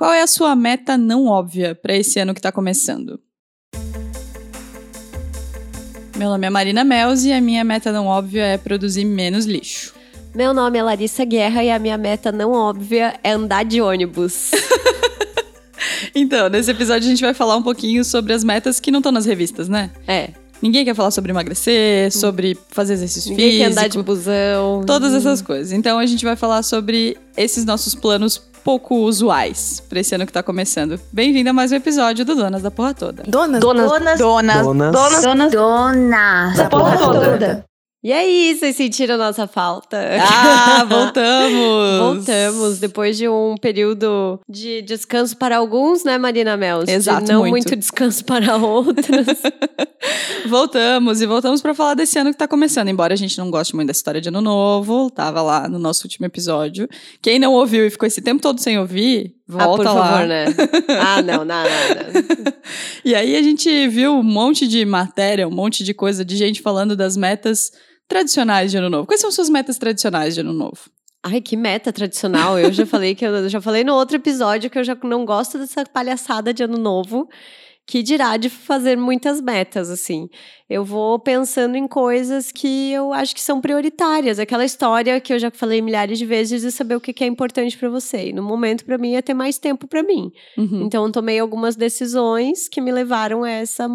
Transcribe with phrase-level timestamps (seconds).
[0.00, 3.20] Qual é a sua meta não óbvia para esse ano que tá começando?
[6.16, 9.94] Meu nome é Marina Melzi e a minha meta não óbvia é produzir menos lixo.
[10.34, 14.52] Meu nome é Larissa Guerra e a minha meta não óbvia é andar de ônibus.
[16.16, 19.12] então, nesse episódio a gente vai falar um pouquinho sobre as metas que não estão
[19.12, 19.90] nas revistas, né?
[20.08, 20.30] É.
[20.62, 23.64] Ninguém quer falar sobre emagrecer, sobre fazer exercício Ninguém físico.
[23.66, 24.82] quer andar de busão.
[24.86, 25.72] Todas essas coisas.
[25.72, 30.32] Então a gente vai falar sobre esses nossos planos pouco usuais pra esse ano que
[30.32, 31.00] tá começando.
[31.12, 33.22] Bem-vindo a mais um episódio do Donas da Porra Toda.
[33.26, 33.60] Donas.
[33.60, 33.88] Donas.
[33.90, 34.18] Donas.
[34.18, 34.62] Donas.
[34.92, 35.22] Donas.
[35.22, 35.52] Donas.
[35.52, 36.56] Donas.
[36.56, 37.69] Da porra toda.
[38.02, 39.98] E aí, vocês sentiram nossa falta?
[40.22, 41.98] Ah, voltamos!
[41.98, 46.88] Voltamos, depois de um período de descanso para alguns, né, Marina Mels?
[46.88, 47.50] Exato, De não muito.
[47.52, 49.26] muito, descanso para outros.
[50.48, 52.88] Voltamos e voltamos pra falar desse ano que tá começando.
[52.88, 56.04] Embora a gente não goste muito da história de ano novo, tava lá no nosso
[56.04, 56.88] último episódio.
[57.20, 60.08] Quem não ouviu e ficou esse tempo todo sem ouvir, ah, volta por lá.
[60.08, 60.46] favor, né?
[60.98, 62.52] Ah, não, não, não.
[63.04, 66.62] E aí a gente viu um monte de matéria, um monte de coisa de gente
[66.62, 67.70] falando das metas
[68.10, 69.06] tradicionais de ano novo.
[69.06, 70.90] Quais são suas metas tradicionais de ano novo?
[71.22, 72.58] Ai, que meta tradicional.
[72.58, 75.58] Eu já falei que eu já falei no outro episódio que eu já não gosto
[75.58, 77.28] dessa palhaçada de ano novo.
[77.86, 80.28] Que dirá de fazer muitas metas, assim.
[80.68, 84.38] Eu vou pensando em coisas que eu acho que são prioritárias.
[84.38, 87.76] Aquela história que eu já falei milhares de vezes de saber o que é importante
[87.76, 88.28] para você.
[88.28, 90.30] E no momento, para mim, é ter mais tempo para mim.
[90.56, 90.82] Uhum.
[90.82, 93.88] Então, eu tomei algumas decisões que me levaram a essa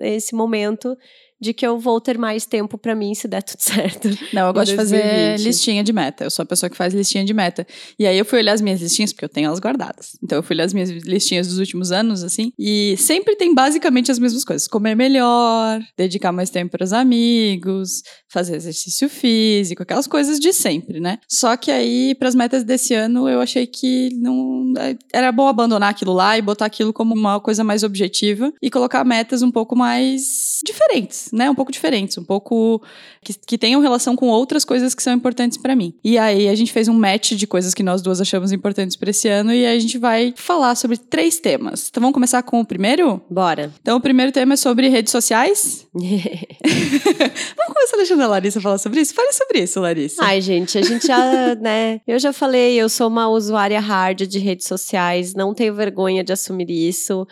[0.00, 0.96] esse momento
[1.40, 4.08] de que eu vou ter mais tempo para mim se der tudo certo.
[4.32, 5.44] Não, eu gosto de fazer 2020.
[5.44, 6.24] listinha de meta.
[6.24, 7.66] Eu sou a pessoa que faz listinha de meta.
[7.98, 10.12] E aí eu fui olhar as minhas listinhas, porque eu tenho elas guardadas.
[10.22, 12.52] Então eu fui olhar as minhas listinhas dos últimos anos, assim.
[12.58, 18.02] E sempre tem basicamente as mesmas coisas: comer melhor, dedicar mais tempo para os amigos,
[18.30, 21.18] fazer exercício físico, aquelas coisas de sempre, né?
[21.28, 24.72] Só que aí, para as metas desse ano, eu achei que não.
[25.12, 29.04] Era bom abandonar aquilo lá e botar aquilo como uma coisa mais objetiva e colocar
[29.04, 31.50] metas um pouco mais diferentes, né?
[31.50, 32.82] Um pouco diferentes, um pouco
[33.22, 35.94] que, que tenham relação com outras coisas que são importantes pra mim.
[36.02, 39.10] E aí a gente fez um match de coisas que nós duas achamos importantes pra
[39.10, 41.88] esse ano e a gente vai falar sobre três temas.
[41.88, 43.20] Então vamos começar com o primeiro?
[43.30, 43.72] Bora.
[43.80, 45.86] Então o primeiro tema é sobre redes sociais.
[45.94, 49.14] vamos começar deixando a Larissa falar sobre isso?
[49.14, 50.22] Fale sobre isso, Larissa.
[50.24, 52.00] Ai, gente, a gente já, né?
[52.06, 56.32] Eu já falei, eu sou uma usuária hard de redes sociais, não tenho vergonha de
[56.32, 57.26] assumir isso.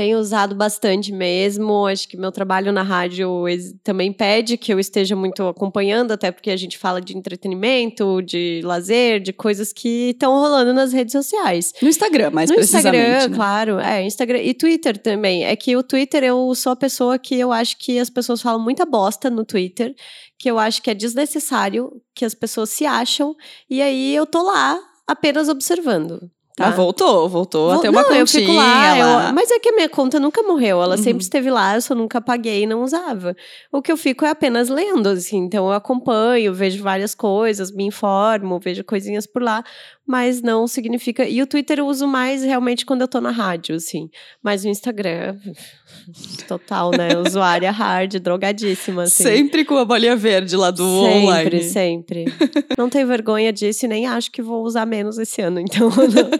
[0.00, 1.86] Tenho usado bastante mesmo.
[1.86, 3.44] Acho que meu trabalho na rádio
[3.84, 8.62] também pede que eu esteja muito acompanhando, até porque a gente fala de entretenimento, de
[8.64, 11.74] lazer, de coisas que estão rolando nas redes sociais.
[11.82, 12.96] No Instagram, mais no precisamente.
[12.96, 13.36] Instagram, né?
[13.36, 13.78] claro.
[13.78, 15.44] É, Instagram e Twitter também.
[15.44, 18.58] É que o Twitter, eu sou a pessoa que eu acho que as pessoas falam
[18.58, 19.94] muita bosta no Twitter,
[20.38, 23.36] que eu acho que é desnecessário, que as pessoas se acham,
[23.68, 26.30] e aí eu tô lá apenas observando.
[26.56, 26.66] Tá?
[26.66, 29.58] Mas voltou, voltou Vou- a ter uma não, continha eu fico lá, eu- mas é
[29.58, 31.02] que a minha conta nunca morreu, ela Uhum.
[31.02, 33.34] sempre esteve lá, eu só nunca apaguei e não usava.
[33.72, 37.84] O que eu fico é apenas lendo, assim, então eu acompanho, vejo várias coisas, me
[37.84, 39.62] informo, vejo coisinhas por lá,
[40.06, 41.24] mas não significa.
[41.26, 44.10] E o Twitter eu uso mais realmente quando eu tô na rádio, assim.
[44.42, 45.36] Mas o Instagram,
[46.48, 47.16] total, né?
[47.26, 49.22] Usuária hard, drogadíssima, assim.
[49.22, 51.62] Sempre com a bolinha verde lá do Sempre, online.
[51.62, 52.24] sempre.
[52.76, 55.88] Não tenho vergonha disso e nem acho que vou usar menos esse ano, então.
[55.94, 56.39] não.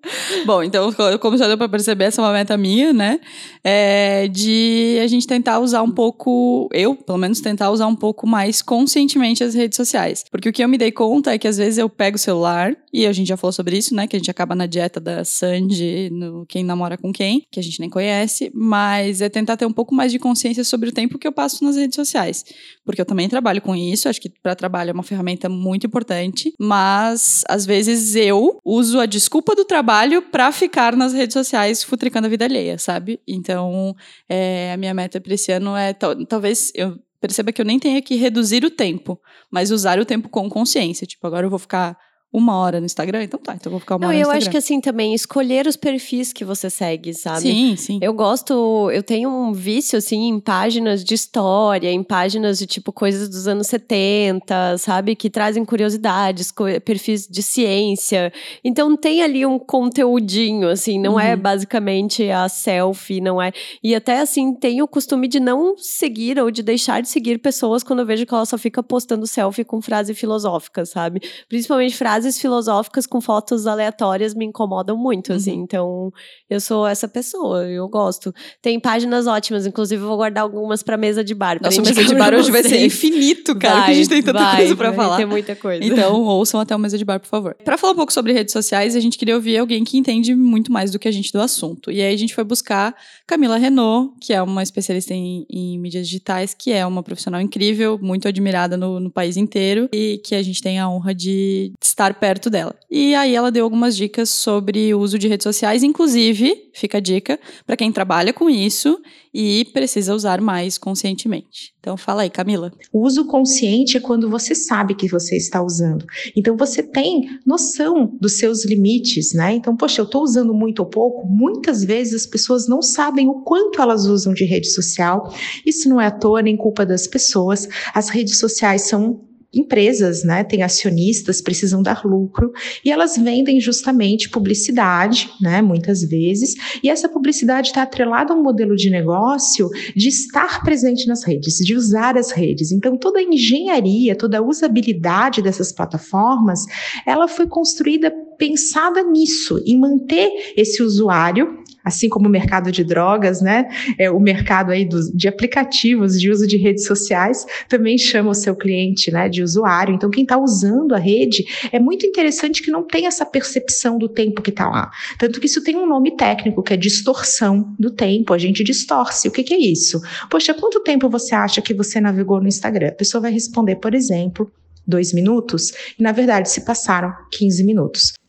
[0.45, 3.19] Bom, então, co- como já deu pra perceber, essa é uma meta minha, né?
[3.63, 8.25] É de a gente tentar usar um pouco, eu, pelo menos, tentar usar um pouco
[8.25, 10.23] mais conscientemente as redes sociais.
[10.31, 12.75] Porque o que eu me dei conta é que às vezes eu pego o celular,
[12.91, 14.07] e a gente já falou sobre isso, né?
[14.07, 17.63] Que a gente acaba na dieta da Sandy, no Quem Namora com Quem, que a
[17.63, 21.19] gente nem conhece, mas é tentar ter um pouco mais de consciência sobre o tempo
[21.19, 22.43] que eu passo nas redes sociais.
[22.83, 26.53] Porque eu também trabalho com isso, acho que para trabalho é uma ferramenta muito importante,
[26.59, 29.90] mas às vezes eu uso a desculpa do trabalho
[30.21, 33.19] para ficar nas redes sociais futricando a vida alheia, sabe?
[33.27, 33.95] Então,
[34.29, 37.79] é, a minha meta para esse ano é tal- talvez eu perceba que eu nem
[37.79, 39.19] tenha que reduzir o tempo,
[39.51, 41.05] mas usar o tempo com consciência.
[41.05, 41.97] Tipo, agora eu vou ficar
[42.33, 44.21] uma hora no Instagram, então tá, então eu vou ficar uma Não, hora no eu
[44.21, 44.37] Instagram.
[44.37, 47.41] acho que assim também, escolher os perfis que você segue, sabe?
[47.41, 47.99] Sim, sim.
[48.01, 52.93] Eu gosto, eu tenho um vício, assim, em páginas de história, em páginas de, tipo,
[52.93, 55.15] coisas dos anos 70, sabe?
[55.15, 56.53] Que trazem curiosidades,
[56.85, 58.31] perfis de ciência.
[58.63, 61.41] Então, tem ali um conteúdinho, assim, não é Uhum.
[61.41, 63.51] basicamente a selfie, não é...
[63.83, 67.83] E até, assim, tenho o costume de não seguir ou de deixar de seguir pessoas
[67.83, 71.21] quando eu vejo que ela só fica postando selfie com frase filosófica, sabe?
[71.49, 75.53] Principalmente frases frases filosóficas com fotos aleatórias me incomodam muito, assim.
[75.57, 75.63] Uhum.
[75.63, 76.13] Então,
[76.49, 78.33] eu sou essa pessoa, eu gosto.
[78.61, 81.57] Tem páginas ótimas, inclusive eu vou guardar algumas pra mesa de bar.
[81.61, 84.39] Nossa, mesa de bar hoje vai ser infinito, cara, vai, porque a gente tem tanta
[84.39, 85.17] vai, coisa pra vai falar.
[85.17, 85.83] Tem muita coisa.
[85.83, 87.55] Então, ouçam até o mesa de bar, por favor.
[87.63, 90.71] Pra falar um pouco sobre redes sociais, a gente queria ouvir alguém que entende muito
[90.71, 91.89] mais do que a gente do assunto.
[91.89, 92.95] E aí a gente foi buscar
[93.25, 97.97] Camila Renault, que é uma especialista em, em mídias digitais, que é uma profissional incrível,
[98.01, 102.10] muito admirada no, no país inteiro e que a gente tem a honra de estar
[102.13, 102.75] perto dela.
[102.89, 107.01] E aí ela deu algumas dicas sobre o uso de redes sociais, inclusive, fica a
[107.01, 108.99] dica, para quem trabalha com isso
[109.33, 111.73] e precisa usar mais conscientemente.
[111.79, 112.71] Então fala aí, Camila.
[112.91, 116.05] O uso consciente é quando você sabe que você está usando.
[116.35, 119.53] Então você tem noção dos seus limites, né?
[119.53, 121.25] Então, poxa, eu estou usando muito ou pouco.
[121.27, 125.33] Muitas vezes as pessoas não sabem o quanto elas usam de rede social.
[125.65, 127.67] Isso não é à toa nem culpa das pessoas.
[127.93, 132.51] As redes sociais são empresas, né, têm acionistas, precisam dar lucro
[132.85, 138.41] e elas vendem justamente publicidade, né, muitas vezes, e essa publicidade está atrelada a um
[138.41, 142.71] modelo de negócio de estar presente nas redes, de usar as redes.
[142.71, 146.65] Então toda a engenharia, toda a usabilidade dessas plataformas,
[147.05, 153.41] ela foi construída pensada nisso, em manter esse usuário assim como o mercado de drogas,
[153.41, 153.67] né?
[153.97, 158.33] É, o mercado aí dos, de aplicativos de uso de redes sociais também chama o
[158.33, 159.93] seu cliente, né, de usuário.
[159.93, 164.07] Então, quem está usando a rede é muito interessante que não tem essa percepção do
[164.07, 164.91] tempo que está lá.
[165.17, 168.33] Tanto que isso tem um nome técnico que é distorção do tempo.
[168.33, 169.27] A gente distorce.
[169.27, 170.01] O que, que é isso?
[170.29, 172.89] Poxa, quanto tempo você acha que você navegou no Instagram?
[172.89, 174.51] A pessoa vai responder, por exemplo,
[174.85, 178.20] dois minutos, e na verdade se passaram 15 minutos.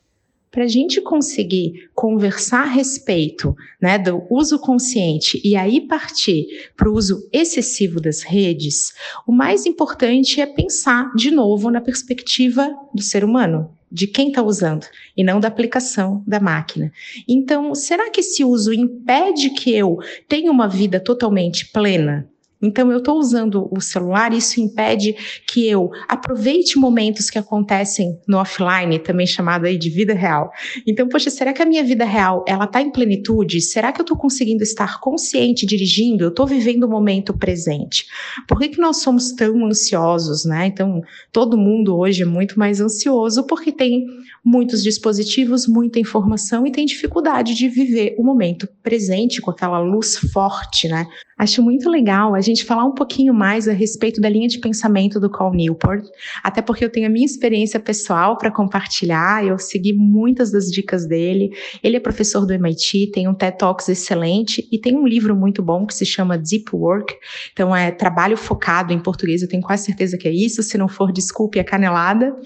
[0.52, 6.46] Para a gente conseguir conversar a respeito né, do uso consciente e aí partir
[6.76, 8.92] para o uso excessivo das redes,
[9.26, 14.42] o mais importante é pensar de novo na perspectiva do ser humano, de quem está
[14.42, 14.84] usando
[15.16, 16.92] e não da aplicação da máquina.
[17.26, 19.96] Então, será que esse uso impede que eu
[20.28, 22.30] tenha uma vida totalmente plena?
[22.62, 25.16] Então, eu estou usando o celular, isso impede
[25.48, 30.50] que eu aproveite momentos que acontecem no offline, também chamado aí de vida real.
[30.86, 33.60] Então, poxa, será que a minha vida real, ela está em plenitude?
[33.60, 36.24] Será que eu estou conseguindo estar consciente dirigindo?
[36.24, 38.06] Eu estou vivendo o momento presente?
[38.46, 40.66] Por que, que nós somos tão ansiosos, né?
[40.66, 44.06] Então, todo mundo hoje é muito mais ansioso porque tem
[44.44, 50.16] muitos dispositivos, muita informação e tem dificuldade de viver o momento presente com aquela luz
[50.32, 51.06] forte, né?
[51.42, 55.18] Acho muito legal a gente falar um pouquinho mais a respeito da linha de pensamento
[55.18, 56.06] do Cal Newport,
[56.40, 61.04] até porque eu tenho a minha experiência pessoal para compartilhar, eu segui muitas das dicas
[61.04, 61.50] dele.
[61.82, 65.64] Ele é professor do MIT, tem um TED Talks excelente e tem um livro muito
[65.64, 67.12] bom que se chama Deep Work.
[67.52, 70.86] Então é trabalho focado em português, eu tenho quase certeza que é isso, se não
[70.86, 72.36] for, desculpe a canelada.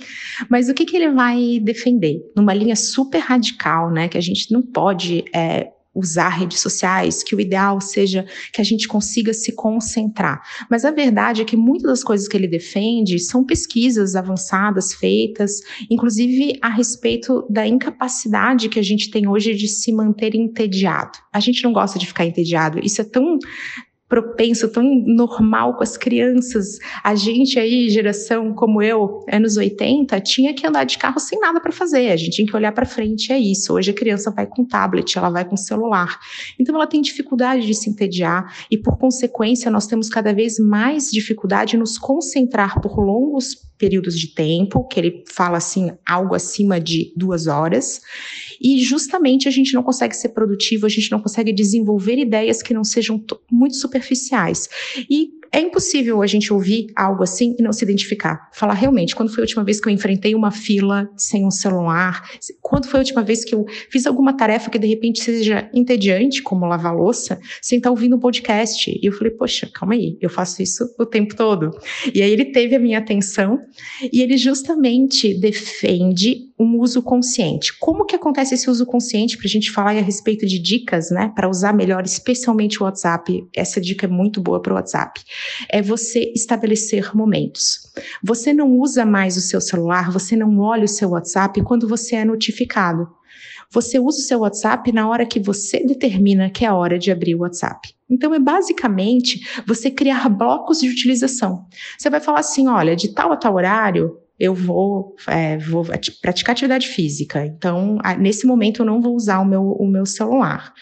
[0.49, 2.23] Mas o que, que ele vai defender?
[2.35, 7.35] Numa linha super radical, né, que a gente não pode é, usar redes sociais, que
[7.35, 10.43] o ideal seja que a gente consiga se concentrar.
[10.71, 15.63] Mas a verdade é que muitas das coisas que ele defende são pesquisas avançadas feitas,
[15.91, 21.19] inclusive a respeito da incapacidade que a gente tem hoje de se manter entediado.
[21.33, 22.79] A gente não gosta de ficar entediado.
[22.85, 23.39] Isso é tão
[24.09, 26.79] propenso, tão normal com as crianças.
[27.03, 31.61] A gente aí, geração como eu, anos 80, tinha que andar de carro sem nada
[31.61, 32.11] para fazer.
[32.11, 33.73] A gente tinha que olhar para frente, é isso.
[33.73, 36.19] Hoje a criança vai com tablet, ela vai com celular.
[36.59, 41.11] Então ela tem dificuldade de se entediar e por consequência nós temos cada vez mais
[41.11, 46.81] dificuldade em nos concentrar por longos períodos de tempo, que ele fala assim, algo acima
[46.81, 48.01] de duas horas,
[48.61, 52.75] e justamente a gente não consegue ser produtivo, a gente não consegue desenvolver ideias que
[52.75, 54.69] não sejam muito superficiais.
[55.11, 58.51] E é impossível a gente ouvir algo assim e não se identificar.
[58.53, 62.29] Falar realmente, quando foi a última vez que eu enfrentei uma fila sem um celular?
[62.61, 66.43] Quando foi a última vez que eu fiz alguma tarefa que de repente seja entediante,
[66.43, 68.91] como lavar louça, sem estar ouvindo um podcast?
[68.91, 71.71] E eu falei, poxa, calma aí, eu faço isso o tempo todo.
[72.15, 73.59] E aí ele teve a minha atenção
[74.13, 77.77] e ele justamente defende um uso consciente.
[77.79, 81.31] Como que acontece esse uso consciente para a gente falar a respeito de dicas, né,
[81.35, 83.47] para usar melhor, especialmente o WhatsApp?
[83.55, 85.21] Essa dica é muito boa para o WhatsApp.
[85.69, 87.93] É você estabelecer momentos.
[88.23, 92.17] Você não usa mais o seu celular, você não olha o seu WhatsApp quando você
[92.17, 93.07] é notificado.
[93.71, 97.11] Você usa o seu WhatsApp na hora que você determina que é a hora de
[97.11, 97.95] abrir o WhatsApp.
[98.09, 101.67] Então, é basicamente você criar blocos de utilização.
[101.99, 105.85] Você vai falar assim: olha, de tal a tal horário, eu vou, é, vou
[106.21, 107.45] praticar atividade física.
[107.47, 110.73] Então, nesse momento, eu não vou usar o meu, o meu celular.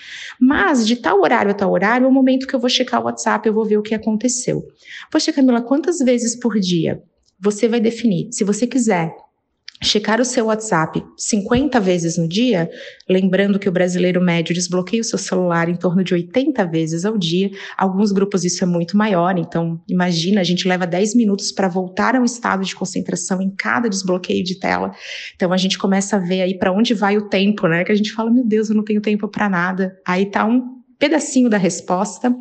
[0.41, 3.05] Mas, de tal horário a tal horário, é o momento que eu vou checar o
[3.05, 4.67] WhatsApp, eu vou ver o que aconteceu.
[5.11, 7.01] Poxa, Camila, quantas vezes por dia
[7.39, 8.29] você vai definir?
[8.33, 9.15] Se você quiser
[9.85, 12.69] checar o seu WhatsApp 50 vezes no dia,
[13.09, 17.17] lembrando que o brasileiro médio desbloqueia o seu celular em torno de 80 vezes ao
[17.17, 21.69] dia, alguns grupos isso é muito maior, então imagina, a gente leva 10 minutos para
[21.69, 24.93] voltar a um estado de concentração em cada desbloqueio de tela.
[25.35, 27.85] Então a gente começa a ver aí para onde vai o tempo, né?
[27.85, 29.97] Que a gente fala, meu Deus, eu não tenho tempo para nada.
[30.07, 32.35] Aí tá um pedacinho da resposta.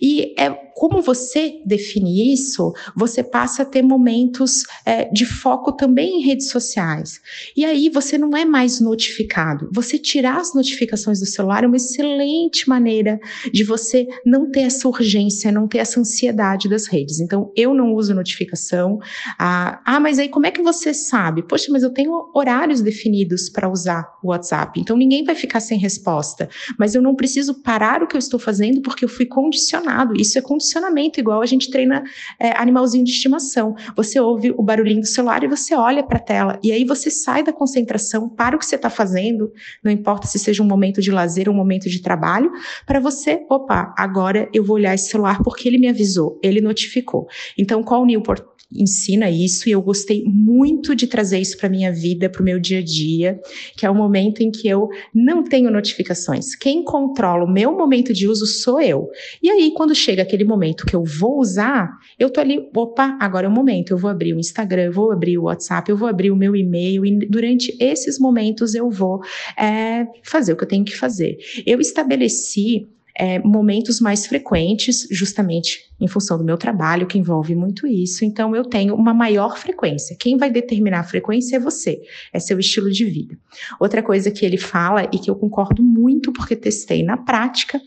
[0.00, 6.20] E é como você define isso, você passa a ter momentos é, de foco também
[6.20, 7.20] em redes sociais.
[7.54, 9.68] E aí você não é mais notificado.
[9.74, 13.20] Você tirar as notificações do celular é uma excelente maneira
[13.52, 17.20] de você não ter essa urgência, não ter essa ansiedade das redes.
[17.20, 19.00] Então, eu não uso notificação.
[19.38, 21.42] Ah, ah mas aí como é que você sabe?
[21.42, 24.80] Poxa, mas eu tenho horários definidos para usar o WhatsApp.
[24.80, 26.48] Então, ninguém vai ficar sem resposta.
[26.78, 30.18] Mas eu não preciso parar o que eu estou fazendo porque eu fui condicionado.
[30.18, 32.02] Isso é condicionado condicionamento, igual a gente treina
[32.38, 33.74] é, animalzinho de estimação.
[33.96, 36.60] Você ouve o barulhinho do celular e você olha para a tela.
[36.62, 40.38] E aí você sai da concentração para o que você está fazendo, não importa se
[40.38, 42.50] seja um momento de lazer ou um momento de trabalho,
[42.86, 47.26] para você, opa, agora eu vou olhar esse celular porque ele me avisou, ele notificou.
[47.58, 51.92] Então, qual o Newport ensina isso e eu gostei muito de trazer isso para minha
[51.92, 53.40] vida, para o meu dia a dia,
[53.76, 56.54] que é o momento em que eu não tenho notificações.
[56.54, 59.08] Quem controla o meu momento de uso sou eu.
[59.42, 63.46] E aí, quando chega aquele momento que eu vou usar, eu tô ali, opa, agora
[63.46, 63.90] é o momento.
[63.90, 66.54] Eu vou abrir o Instagram, eu vou abrir o WhatsApp, eu vou abrir o meu
[66.54, 69.20] e-mail e durante esses momentos eu vou
[69.58, 71.38] é, fazer o que eu tenho que fazer.
[71.66, 72.88] Eu estabeleci
[73.20, 78.24] é, momentos mais frequentes, justamente em função do meu trabalho, que envolve muito isso.
[78.24, 80.16] Então, eu tenho uma maior frequência.
[80.18, 82.00] Quem vai determinar a frequência é você,
[82.32, 83.38] é seu estilo de vida.
[83.78, 87.78] Outra coisa que ele fala e que eu concordo muito porque testei na prática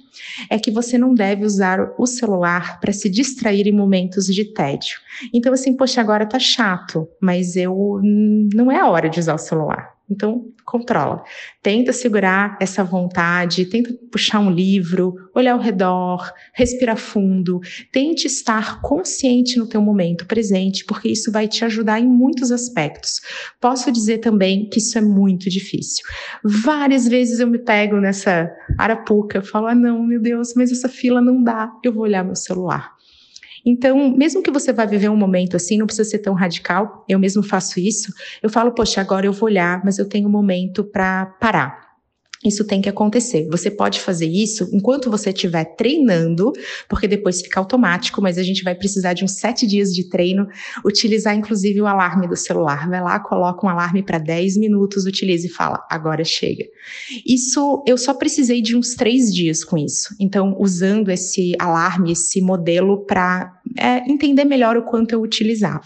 [0.52, 5.00] é que você não deve usar o celular para se distrair em momentos de tédio.
[5.34, 9.40] Então, assim, poxa, agora tá chato, mas eu não é a hora de usar o
[9.40, 9.94] celular.
[10.08, 11.24] Então, controla.
[11.62, 17.60] Tenta segurar essa vontade, tenta puxar um livro, olhar ao redor, respirar fundo.
[17.92, 23.22] Tente estar consciente no teu momento presente, porque isso vai te ajudar em muitos aspectos.
[23.60, 26.06] Posso dizer também que isso é muito difícil.
[26.44, 31.22] Várias vezes eu me pego nessa arapuca, falo: "Ah, não, meu Deus, mas essa fila
[31.22, 31.72] não dá.
[31.84, 32.93] Eu vou olhar meu celular".
[33.66, 37.18] Então, mesmo que você vá viver um momento assim, não precisa ser tão radical, eu
[37.18, 38.14] mesmo faço isso.
[38.42, 41.83] Eu falo, poxa, agora eu vou olhar, mas eu tenho um momento para parar.
[42.46, 43.48] Isso tem que acontecer.
[43.50, 46.52] Você pode fazer isso enquanto você estiver treinando,
[46.90, 50.48] porque depois fica automático, mas a gente vai precisar de uns sete dias de treino.
[50.86, 52.90] Utilizar, inclusive, o alarme do celular.
[52.90, 56.66] Vai lá, coloca um alarme para 10 minutos, utilize e fala: agora chega.
[57.26, 60.16] Isso, eu só precisei de uns três dias com isso.
[60.20, 65.86] Então, usando esse alarme, esse modelo para é, entender melhor o quanto eu utilizava.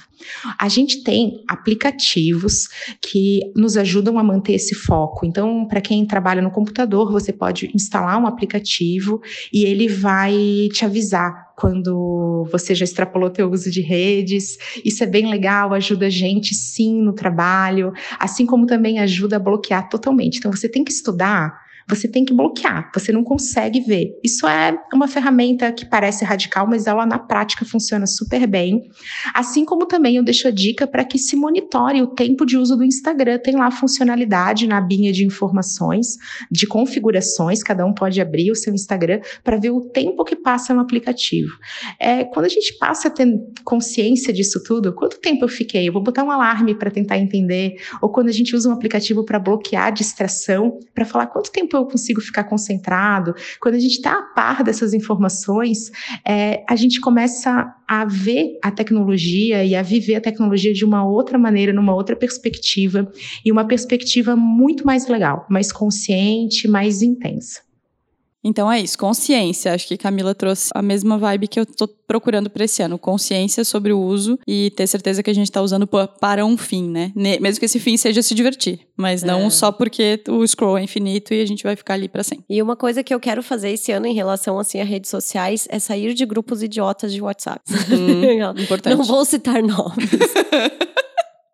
[0.59, 2.67] A gente tem aplicativos
[3.01, 5.25] que nos ajudam a manter esse foco.
[5.25, 9.21] Então, para quem trabalha no computador, você pode instalar um aplicativo
[9.53, 14.57] e ele vai te avisar quando você já extrapolou teu uso de redes.
[14.83, 19.39] Isso é bem legal, ajuda a gente sim no trabalho, assim como também ajuda a
[19.39, 20.37] bloquear totalmente.
[20.37, 24.11] Então você tem que estudar você tem que bloquear, você não consegue ver.
[24.23, 28.89] Isso é uma ferramenta que parece radical, mas ela na prática funciona super bem.
[29.33, 32.75] Assim como também eu deixo a dica para que se monitore o tempo de uso
[32.75, 33.39] do Instagram.
[33.39, 36.17] Tem lá a funcionalidade na abinha de informações,
[36.51, 40.73] de configurações, cada um pode abrir o seu Instagram para ver o tempo que passa
[40.73, 41.53] no aplicativo.
[41.99, 43.27] É, quando a gente passa a ter
[43.63, 45.87] consciência disso tudo, quanto tempo eu fiquei?
[45.87, 49.23] Eu vou botar um alarme para tentar entender, ou quando a gente usa um aplicativo
[49.23, 53.35] para bloquear a distração, para falar quanto tempo eu consigo ficar concentrado.
[53.59, 55.91] Quando a gente está a par dessas informações,
[56.25, 61.05] é, a gente começa a ver a tecnologia e a viver a tecnologia de uma
[61.05, 63.11] outra maneira, numa outra perspectiva,
[63.45, 67.66] e uma perspectiva muito mais legal, mais consciente, mais intensa.
[68.47, 69.73] Então é isso, consciência.
[69.73, 72.97] Acho que Camila trouxe a mesma vibe que eu tô procurando para esse ano.
[72.97, 76.89] Consciência sobre o uso e ter certeza que a gente tá usando para um fim,
[76.89, 77.11] né?
[77.13, 79.49] Mesmo que esse fim seja se divertir, mas não é.
[79.49, 82.45] só porque o scroll é infinito e a gente vai ficar ali para sempre.
[82.49, 85.67] E uma coisa que eu quero fazer esse ano em relação assim a redes sociais
[85.69, 87.61] é sair de grupos idiotas de WhatsApp.
[87.97, 88.97] Hum, importante.
[88.97, 90.09] Não vou citar nomes.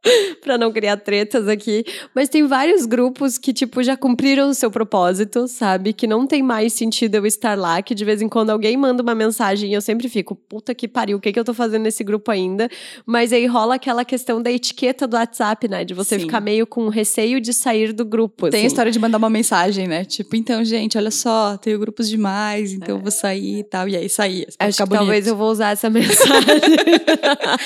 [0.42, 4.70] para não criar tretas aqui, mas tem vários grupos que tipo já cumpriram o seu
[4.70, 5.94] propósito, sabe?
[5.94, 9.02] Que não tem mais sentido eu estar lá, que de vez em quando alguém manda
[9.02, 11.84] uma mensagem e eu sempre fico, puta que pariu, o que que eu tô fazendo
[11.84, 12.70] nesse grupo ainda?
[13.06, 15.86] Mas aí rola aquela questão da etiqueta do WhatsApp, né?
[15.86, 16.26] De você Sim.
[16.26, 18.50] ficar meio com receio de sair do grupo.
[18.50, 18.66] Tem assim.
[18.66, 20.04] a história de mandar uma mensagem, né?
[20.04, 23.02] Tipo, então, gente, olha só, tenho grupos demais, então é.
[23.02, 23.88] vou sair e tal.
[23.88, 24.48] E aí sair.
[24.60, 26.44] Acho que talvez eu vou usar essa mensagem.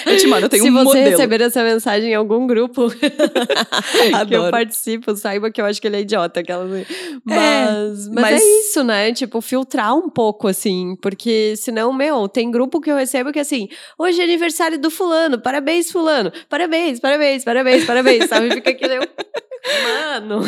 [0.06, 1.10] eu te mando, eu tenho Se um você modelo.
[1.10, 2.88] receber essa mensagem em algum algum grupo
[4.28, 6.40] que eu participo, saiba que eu acho que ele é idiota.
[6.42, 6.66] Aquela...
[6.66, 9.14] Mas, mas, mas- é isso, né?
[9.14, 10.96] Tipo, filtrar um pouco, assim.
[11.02, 13.68] Porque senão, meu, tem grupo que eu recebo que assim,
[13.98, 18.52] hoje é aniversário do fulano, parabéns, fulano, parabéns, parabéns, parabéns, parabéns, sabe?
[18.52, 18.98] Fica aquele.
[18.98, 19.08] eu-
[19.84, 20.42] Mano.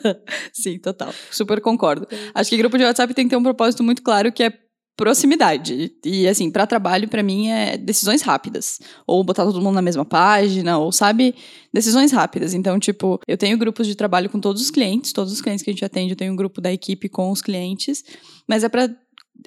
[0.52, 1.12] Sim, total.
[1.30, 2.06] Super concordo.
[2.34, 4.52] Acho que grupo de WhatsApp tem que ter um propósito muito claro que é
[4.96, 5.92] proximidade.
[6.04, 10.04] E assim, para trabalho, para mim é decisões rápidas, ou botar todo mundo na mesma
[10.04, 11.34] página, ou sabe,
[11.72, 12.54] decisões rápidas.
[12.54, 15.70] Então, tipo, eu tenho grupos de trabalho com todos os clientes, todos os clientes que
[15.70, 18.04] a gente atende, eu tenho um grupo da equipe com os clientes,
[18.46, 18.94] mas é para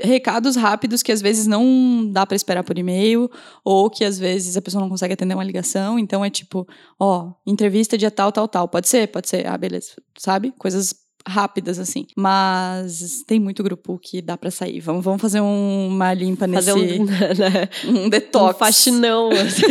[0.01, 3.29] recados rápidos que às vezes não dá para esperar por e-mail
[3.63, 6.67] ou que às vezes a pessoa não consegue atender uma ligação, então é tipo,
[6.99, 8.67] ó, entrevista dia tal, tal, tal.
[8.67, 9.07] Pode ser?
[9.07, 9.47] Pode ser.
[9.47, 9.93] Ah, beleza.
[10.17, 10.53] Sabe?
[10.57, 12.05] Coisas rápidas assim.
[12.15, 14.79] Mas tem muito grupo que dá pra sair.
[14.79, 19.29] Vamos, vamos fazer um- uma limpa nesse Fazer um, né, um um detox faxinão.
[19.33, 19.63] assim.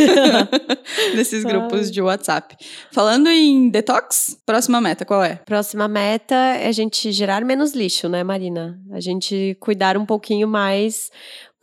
[1.15, 2.55] nesses grupos de WhatsApp.
[2.91, 5.35] Falando em detox, próxima meta qual é?
[5.45, 8.79] Próxima meta é a gente gerar menos lixo, né, Marina?
[8.91, 11.09] A gente cuidar um pouquinho mais,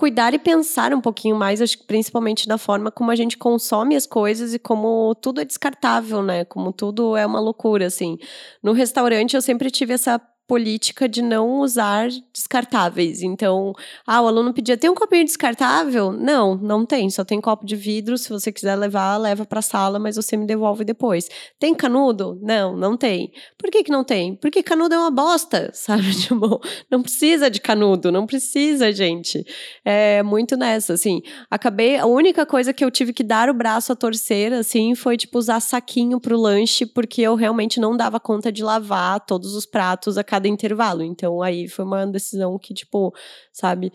[0.03, 3.95] cuidar e pensar um pouquinho mais, acho que principalmente na forma como a gente consome
[3.95, 6.45] as coisas e como tudo é descartável, né?
[6.45, 8.19] Como tudo é uma loucura, assim.
[8.61, 10.21] No restaurante eu sempre tive essa
[10.53, 13.23] política de não usar descartáveis.
[13.23, 13.73] Então,
[14.07, 16.13] ah, o aluno pedia, tem um copinho descartável?
[16.13, 19.63] Não, não tem, só tem copo de vidro, se você quiser levar, leva para a
[19.63, 21.27] sala, mas você me devolve depois.
[21.59, 22.39] Tem canudo?
[22.43, 23.33] Não, não tem.
[23.57, 24.37] Por que que não tem?
[24.37, 26.15] Porque canudo é uma bosta, sabe?
[26.15, 29.47] Tipo, não precisa de canudo, não precisa, gente.
[29.83, 31.23] É muito nessa, assim.
[31.51, 35.17] Acabei, a única coisa que eu tive que dar o braço a torcer, assim, foi,
[35.17, 39.65] tipo, usar saquinho pro lanche, porque eu realmente não dava conta de lavar todos os
[39.65, 41.03] pratos a cada intervalo.
[41.03, 43.13] Então, aí foi uma decisão que, tipo,
[43.53, 43.93] sabe?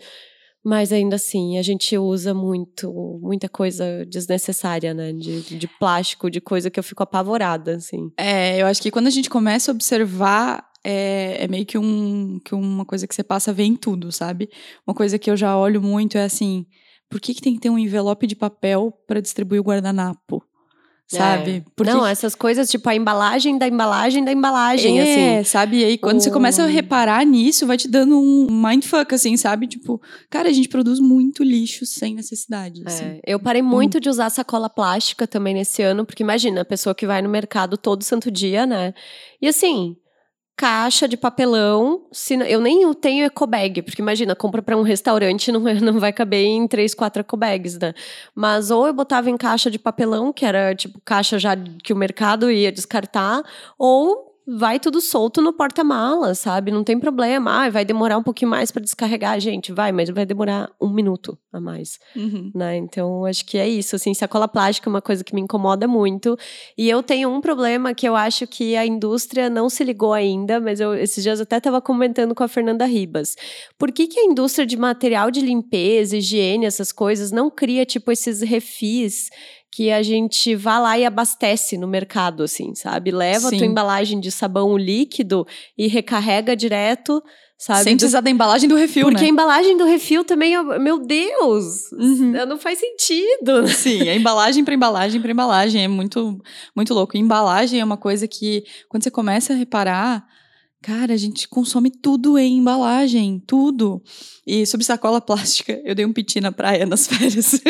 [0.64, 5.12] Mas ainda assim, a gente usa muito, muita coisa desnecessária, né?
[5.12, 8.10] De, de plástico, de coisa que eu fico apavorada, assim.
[8.18, 12.38] É, eu acho que quando a gente começa a observar, é, é meio que, um,
[12.44, 14.50] que uma coisa que você passa a ver em tudo, sabe?
[14.86, 16.66] Uma coisa que eu já olho muito é assim:
[17.08, 20.44] por que, que tem que ter um envelope de papel para distribuir o guardanapo?
[21.08, 21.64] Sabe?
[21.74, 25.44] Por que Não, essas coisas, tipo, a embalagem da embalagem da embalagem, é, assim.
[25.44, 25.78] sabe?
[25.78, 29.66] E aí, quando você começa a reparar nisso, vai te dando um mindfuck, assim, sabe?
[29.66, 32.82] Tipo, cara, a gente produz muito lixo sem necessidade.
[32.84, 33.04] assim.
[33.04, 36.94] É, eu parei muito de usar sacola plástica também nesse ano, porque imagina, a pessoa
[36.94, 38.92] que vai no mercado todo santo dia, né?
[39.40, 39.96] E assim,
[40.58, 45.66] caixa de papelão, se eu nem tenho ecobag, porque imagina, compra pra um restaurante não,
[45.68, 47.94] é- não vai caber em três, quatro ecobags, né?
[48.34, 51.96] Mas ou eu botava em caixa de papelão, que era tipo caixa já que o
[51.96, 53.40] mercado ia descartar,
[53.78, 56.70] ou vai tudo solto no porta-mala, sabe?
[56.70, 57.64] Não tem problema.
[57.64, 61.36] Ah, vai demorar um pouquinho mais pra descarregar, gente, vai, mas vai demorar um minuto
[61.52, 62.50] a mais Uhum.
[62.54, 62.76] né?
[62.76, 66.36] Então, acho que é isso, assim, sacola plástica é uma coisa que me incomoda muito.
[66.76, 70.60] E eu tenho um problema que eu acho que a indústria não se ligou ainda,
[70.60, 73.36] mas eu esses dias eu até estava comentando com a Fernanda Ribas.
[73.78, 78.10] Por que, que a indústria de material de limpeza, higiene, essas coisas, não cria, tipo,
[78.10, 79.30] esses refis
[79.70, 83.10] que a gente vá lá e abastece no mercado, assim, sabe?
[83.10, 87.22] Leva a tua embalagem de sabão líquido e recarrega direto,
[87.58, 87.84] sabe?
[87.84, 89.28] Sem precisar da embalagem do refil, Porque a né?
[89.28, 92.32] embalagem do refil também, eu- meu Deus, Uhum.
[92.46, 93.68] não faz sentido.
[93.68, 95.84] Sim, é embalagem para embalagem para embalagem.
[95.84, 96.38] É muito,
[96.74, 97.16] muito louco.
[97.16, 100.26] Embalagem é uma coisa que, quando você começa a reparar,
[100.82, 104.02] cara, a gente consome tudo em embalagem, tudo.
[104.46, 107.60] E sobre sacola plástica, eu dei um piti na praia nas férias.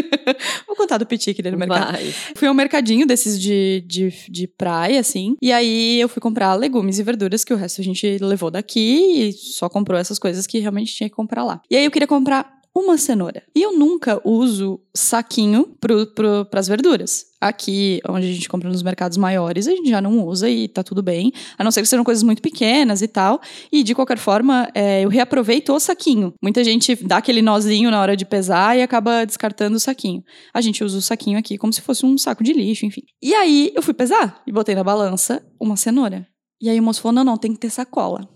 [0.67, 1.93] Vou contar do piti aqui dentro do mercado.
[1.93, 2.15] Vai.
[2.37, 5.37] Fui ao mercadinho desses de, de, de praia, assim.
[5.41, 9.29] E aí eu fui comprar legumes e verduras, que o resto a gente levou daqui
[9.29, 11.61] e só comprou essas coisas que realmente tinha que comprar lá.
[11.71, 13.43] E aí eu queria comprar uma cenoura.
[13.55, 16.07] E eu nunca uso saquinho pro,
[16.47, 17.27] pras verduras.
[17.41, 20.83] Aqui, onde a gente compra nos mercados maiores, a gente já não usa e tá
[20.83, 21.33] tudo bem.
[21.57, 23.41] A não ser que sejam coisas muito pequenas e tal.
[23.71, 26.35] E de qualquer forma, é, eu reaproveito o saquinho.
[26.43, 30.23] Muita gente dá aquele nozinho na hora de pesar e acaba descartando o saquinho.
[30.53, 33.03] A gente usa o saquinho aqui como se fosse um saco de lixo, enfim.
[33.23, 36.27] E aí eu fui pesar e botei na balança uma cenoura.
[36.61, 38.29] E aí o moço falou: não, não, tem que ter sacola.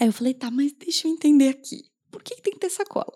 [0.00, 1.91] Aí eu falei: tá, mas deixa eu entender aqui.
[2.12, 3.12] Por que, tem que ter sacola?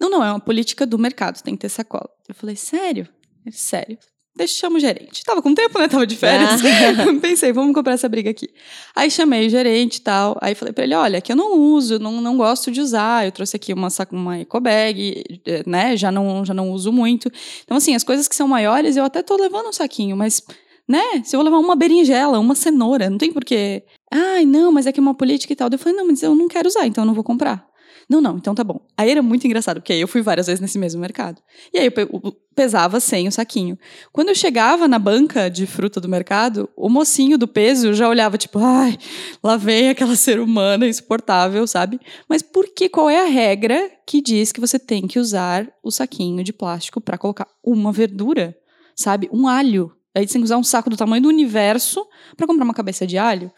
[0.00, 2.08] Não, não, é uma política do mercado, tem que ter sacola.
[2.26, 3.06] Eu falei: sério?
[3.44, 3.98] Ele, sério.
[4.34, 5.24] Deixa eu chamar o gerente.
[5.24, 5.86] Tava com tempo, né?
[5.86, 6.62] Tava de férias.
[7.20, 8.48] Pensei, vamos comprar essa briga aqui.
[8.96, 10.38] Aí chamei o gerente e tal.
[10.40, 13.26] Aí falei pra ele: olha, que eu não uso, não, não gosto de usar.
[13.26, 15.96] Eu trouxe aqui uma, uma eco bag, eh, né?
[15.96, 17.30] Já não, já não uso muito.
[17.64, 20.42] Então, assim, as coisas que são maiores, eu até tô levando um saquinho, mas,
[20.88, 21.22] né?
[21.24, 23.84] Se eu vou levar uma berinjela, uma cenoura, não tem porquê.
[24.10, 25.68] Ai, não, mas é que é uma política e tal.
[25.70, 27.69] Eu falei: não, mas eu não quero usar, então eu não vou comprar.
[28.10, 28.80] Não, não, então tá bom.
[28.96, 31.40] Aí era muito engraçado, porque aí eu fui várias vezes nesse mesmo mercado.
[31.72, 33.78] E aí eu pesava sem o saquinho.
[34.12, 38.36] Quando eu chegava na banca de fruta do mercado, o mocinho do peso já olhava
[38.36, 38.98] tipo, ai,
[39.40, 42.00] lá vem aquela ser humana insuportável, sabe?
[42.28, 45.92] Mas por que qual é a regra que diz que você tem que usar o
[45.92, 48.58] saquinho de plástico para colocar uma verdura,
[48.96, 49.30] sabe?
[49.32, 49.92] Um alho.
[50.12, 52.04] Aí você tem que usar um saco do tamanho do universo
[52.36, 53.52] para comprar uma cabeça de alho.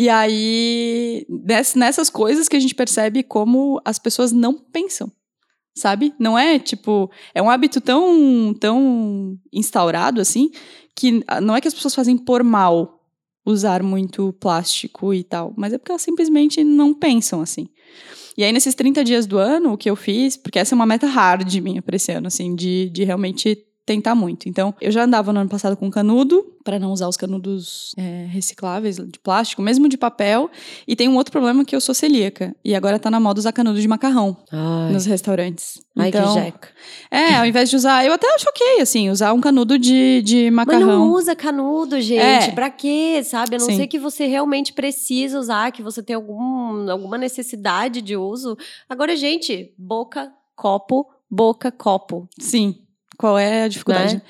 [0.00, 5.10] E aí, ness- nessas coisas que a gente percebe como as pessoas não pensam,
[5.76, 6.14] sabe?
[6.20, 10.52] Não é tipo, é um hábito tão, tão instaurado assim,
[10.94, 13.00] que não é que as pessoas fazem por mal
[13.44, 17.66] usar muito plástico e tal, mas é porque elas simplesmente não pensam assim.
[18.36, 20.86] E aí, nesses 30 dias do ano, o que eu fiz, porque essa é uma
[20.86, 23.58] meta hard minha pra esse ano, assim, de, de realmente
[23.88, 24.48] tentar muito.
[24.50, 28.26] Então, eu já andava no ano passado com canudo, para não usar os canudos é,
[28.28, 30.50] recicláveis de plástico, mesmo de papel.
[30.86, 32.54] E tem um outro problema que eu sou celíaca.
[32.62, 35.80] E agora tá na moda usar canudo de macarrão Ai, nos restaurantes.
[35.96, 36.68] ai então, que jeca.
[37.10, 38.04] É, ao invés de usar.
[38.04, 40.98] Eu até choquei, assim, usar um canudo de, de Mas macarrão.
[40.98, 42.50] não usa canudo, gente.
[42.50, 42.52] É.
[42.52, 43.56] Pra quê, sabe?
[43.56, 43.76] A não Sim.
[43.76, 48.58] ser que você realmente precisa usar, que você tem algum, alguma necessidade de uso.
[48.86, 52.28] Agora, gente, boca, copo, boca, copo.
[52.38, 52.74] Sim.
[53.18, 54.14] Qual é a dificuldade?
[54.14, 54.22] Né?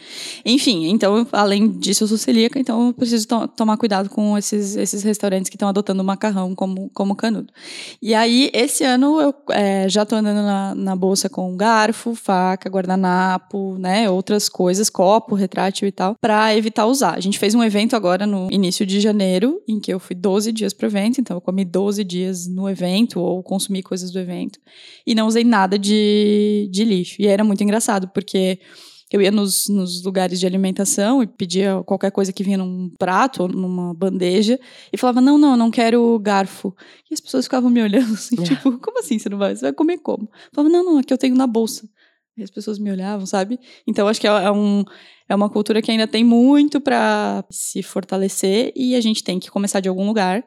[0.47, 4.77] Enfim, então, além disso, eu sou celíaca, então eu preciso to- tomar cuidado com esses,
[4.77, 7.53] esses restaurantes que estão adotando o macarrão como, como canudo.
[8.01, 12.71] E aí, esse ano, eu é, já tô andando na, na bolsa com garfo, faca,
[12.71, 17.15] guardanapo, né, outras coisas, copo, retrátil e tal, pra evitar usar.
[17.15, 20.51] A gente fez um evento agora no início de janeiro, em que eu fui 12
[20.51, 24.59] dias pro evento, então eu comi 12 dias no evento, ou consumi coisas do evento,
[25.07, 27.17] e não usei nada de, de lixo.
[27.21, 28.59] E era muito engraçado, porque
[29.11, 33.43] eu ia nos, nos lugares de alimentação e pedia qualquer coisa que vinha num prato
[33.45, 34.59] ou numa bandeja
[34.93, 36.75] e falava, não, não, não quero garfo.
[37.11, 38.43] E as pessoas ficavam me olhando assim, É.
[38.45, 39.55] tipo, como assim você não vai?
[39.57, 40.25] Você vai comer como?
[40.25, 41.89] Eu falava, não, não, aqui eu tenho na bolsa.
[42.37, 43.59] E as pessoas me olhavam, sabe?
[43.87, 44.85] Então acho que é, é um,
[45.29, 49.51] é uma cultura que ainda tem muito para se fortalecer e a gente tem que
[49.51, 50.45] começar de algum lugar.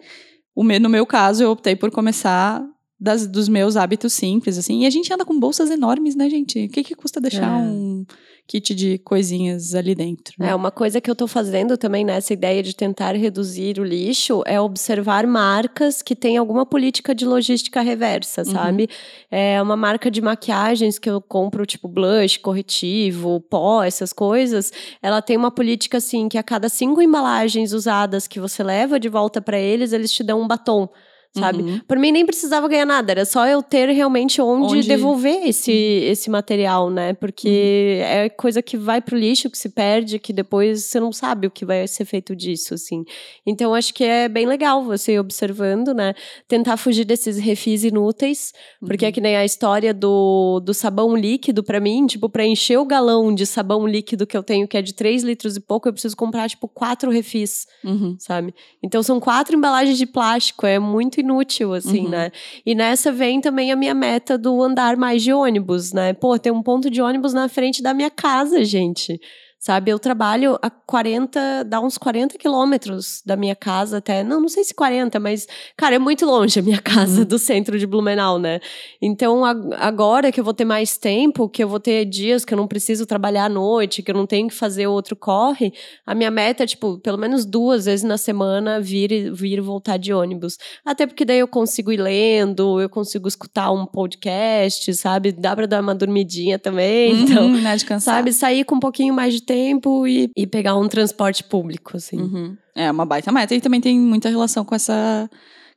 [0.56, 2.64] O meu, no meu caso, eu optei por começar
[3.00, 4.84] das, dos meus hábitos simples, assim.
[4.84, 6.66] E a gente anda com bolsas enormes, né, gente?
[6.66, 7.64] O que, que custa deixar É.
[7.64, 8.06] um
[8.48, 10.36] kit de coisinhas ali dentro?
[10.38, 10.50] né?
[10.50, 14.44] É, uma coisa que eu tô fazendo também nessa ideia de tentar reduzir o lixo
[14.46, 18.52] é observar marcas que têm alguma política de logística reversa, Uhum.
[18.52, 18.90] sabe?
[19.30, 24.72] É uma marca de maquiagens que eu compro, tipo blush, corretivo, pó, essas coisas.
[25.02, 29.08] Ela tem uma política assim que a cada cinco embalagens usadas que você leva de
[29.10, 30.90] volta pra eles, eles te dão um batom.
[31.34, 31.62] Sabe?
[31.64, 31.80] Uhum.
[31.88, 35.72] Por mim nem precisava ganhar nada, era só eu ter realmente onde, Onde- devolver esse,
[35.72, 37.14] esse material, né?
[37.14, 41.48] Porque é coisa que vai pro lixo, que se perde, que depois você não sabe
[41.48, 43.06] o que vai ser feito disso, assim.
[43.46, 46.14] Então acho que é bem legal você ir observando, né?
[46.50, 48.52] Tentar fugir desses refis inúteis,
[48.86, 52.78] porque é que nem a história do, do sabão líquido pra mim, tipo, pra encher
[52.78, 55.88] o galão de sabão líquido que eu tenho, que é de 3 litros e pouco,
[55.88, 58.18] eu preciso comprar, tipo, quatro refis Uhum.
[58.20, 58.54] sabe?
[58.84, 62.10] Então são quatro embalagens de plástico, é muito inútil, assim, Uhum.
[62.10, 62.32] né?
[62.66, 66.14] E nessa vem também a minha meta do andar mais de ônibus, né?
[66.14, 69.20] Pô, tem um ponto de ônibus na frente da minha casa, gente.
[69.64, 74.24] Sabe, eu trabalho a 40, dá uns 40 quilômetros da minha casa até.
[74.24, 75.46] Não, não sei se 40, mas,
[75.78, 78.60] cara, é muito longe a minha casa do centro de Blumenau, né?
[79.00, 82.58] Então, agora que eu vou ter mais tempo, que eu vou ter dias que eu
[82.58, 85.72] não preciso trabalhar à noite, que eu não tenho que fazer outro corre,
[86.08, 89.62] a minha meta é, tipo, pelo menos duas vezes na semana vir e, vir e
[89.62, 90.58] voltar de ônibus.
[90.84, 95.32] Até porque daí eu consigo ir lendo, eu consigo escutar um podcast, sabe?
[95.32, 97.12] Dá pra dar uma dormidinha também.
[97.32, 98.16] Então, Uhum, né, de cansar.
[98.16, 98.34] sabe?
[98.34, 102.22] Sair com um pouquinho mais de tempo e, e pegar um transporte público, assim.
[102.22, 102.58] Uhum.
[102.74, 105.30] É uma baita meta e também tem muita relação com essa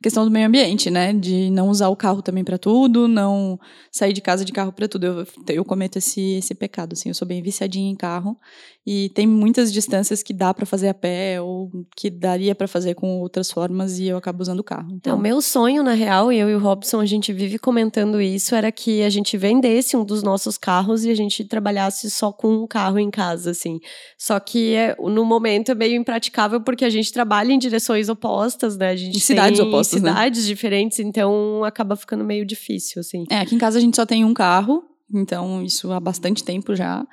[0.05, 1.11] questão do meio ambiente, né?
[1.11, 3.59] De não usar o carro também pra tudo, não
[3.91, 5.03] sair de casa de carro pra tudo.
[5.03, 7.09] Eu, eu cometo esse, esse pecado, assim.
[7.09, 8.37] Eu sou bem viciadinha em carro
[8.85, 12.93] e tem muitas distâncias que dá pra fazer a pé ou que daria pra fazer
[12.93, 14.89] com outras formas e eu acabo usando o carro.
[14.91, 18.21] Então, o meu sonho, na real, e eu e o Robson, a gente vive comentando
[18.21, 22.31] isso, era que a gente vendesse um dos nossos carros e a gente trabalhasse só
[22.31, 23.79] com um carro em casa, assim.
[24.19, 28.77] Só que é, no momento é meio impraticável porque a gente trabalha em direções opostas,
[28.77, 28.89] né?
[28.89, 29.67] A gente Em cidades tem
[29.99, 30.09] né?
[30.09, 33.25] cidades diferentes, então acaba ficando meio difícil, assim.
[33.29, 36.75] é, aqui em casa a gente só tem um carro, então isso há bastante tempo
[36.75, 37.05] já.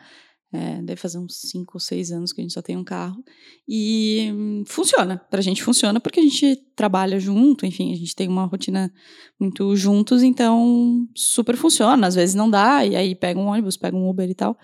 [0.52, 3.24] É, deve fazer uns 5 ou 6 anos que a gente só tem um carro.
[3.66, 5.16] E hum, funciona.
[5.30, 8.92] Pra gente funciona porque a gente trabalha junto, enfim, a gente tem uma rotina
[9.40, 12.06] muito juntos, então super funciona.
[12.06, 14.56] Às vezes não dá, e aí pega um ônibus, pega um Uber e tal.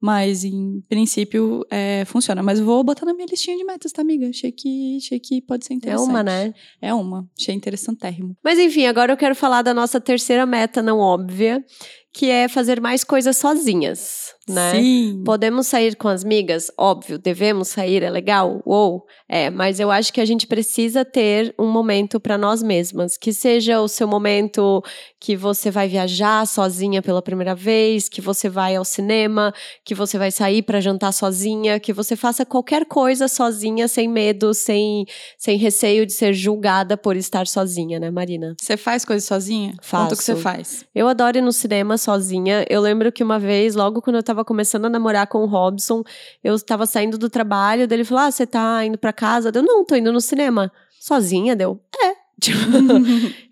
[0.00, 2.42] Mas, em princípio, é, funciona.
[2.42, 4.28] Mas vou botar na minha listinha de metas, tá, amiga?
[4.28, 6.08] Achei que, achei que pode ser É interessante.
[6.10, 6.52] uma, né?
[6.82, 7.26] É uma.
[7.38, 8.36] Achei interessantérrimo.
[8.44, 11.64] Mas enfim, agora eu quero falar da nossa terceira meta não óbvia,
[12.12, 14.72] que é fazer mais coisas sozinhas, né?
[14.72, 15.22] Sim.
[15.24, 16.70] Podemos sair com as migas?
[16.78, 18.62] Óbvio, devemos sair, é legal?
[18.64, 19.04] Uou!
[19.28, 23.16] É, mas eu acho que a gente precisa ter um momento para nós mesmas.
[23.16, 24.82] Que seja o seu momento
[25.20, 29.52] que você vai viajar sozinha pela primeira vez, que você vai ao cinema,
[29.84, 34.54] que você vai sair para jantar sozinha, que você faça qualquer coisa sozinha, sem medo,
[34.54, 35.04] sem,
[35.36, 38.54] sem receio de ser julgada por estar sozinha, né, Marina?
[38.60, 39.74] Você faz coisa sozinha?
[39.90, 40.42] Conta o que você Faço.
[40.42, 40.86] faz.
[40.94, 42.64] Eu adoro ir no cinema sozinha.
[42.68, 46.02] Eu lembro que uma vez, logo quando eu tava começando a namorar com o Robson,
[46.42, 49.52] eu tava saindo do trabalho, dele falou: Ah, você tá indo pra casa?
[49.52, 50.72] Deu, não, tô indo no cinema.
[51.00, 51.54] Sozinha?
[51.54, 52.15] Deu, é.
[52.40, 52.58] Tipo,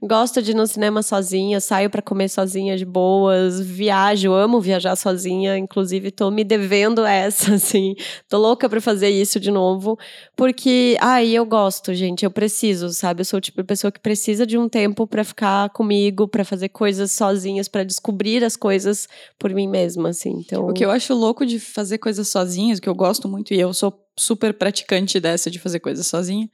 [0.03, 4.95] gosto de ir no cinema sozinha, saio pra comer sozinha de boas, viajo, amo viajar
[4.95, 7.95] sozinha, inclusive tô me devendo essa, assim.
[8.29, 9.99] Tô louca pra fazer isso de novo,
[10.37, 13.23] porque, ai, eu gosto, gente, eu preciso, sabe?
[13.23, 16.45] Eu sou o tipo de pessoa que precisa de um tempo pra ficar comigo, pra
[16.45, 20.43] fazer coisas sozinhas, pra descobrir as coisas por mim mesma, assim.
[20.45, 23.59] Então, O que eu acho louco de fazer coisas sozinhas, que eu gosto muito, e
[23.61, 26.49] eu sou super praticante dessa de fazer coisas sozinha,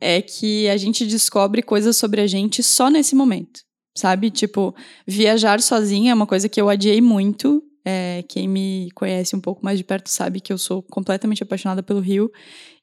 [0.00, 3.60] é que a gente descobre coisas sobre a gente só nesse momento.
[3.96, 4.30] Sabe?
[4.30, 4.74] Tipo,
[5.06, 7.62] viajar sozinha é uma coisa que eu adiei muito.
[7.84, 11.82] É, quem me conhece um pouco mais de perto sabe que eu sou completamente apaixonada
[11.82, 12.30] pelo Rio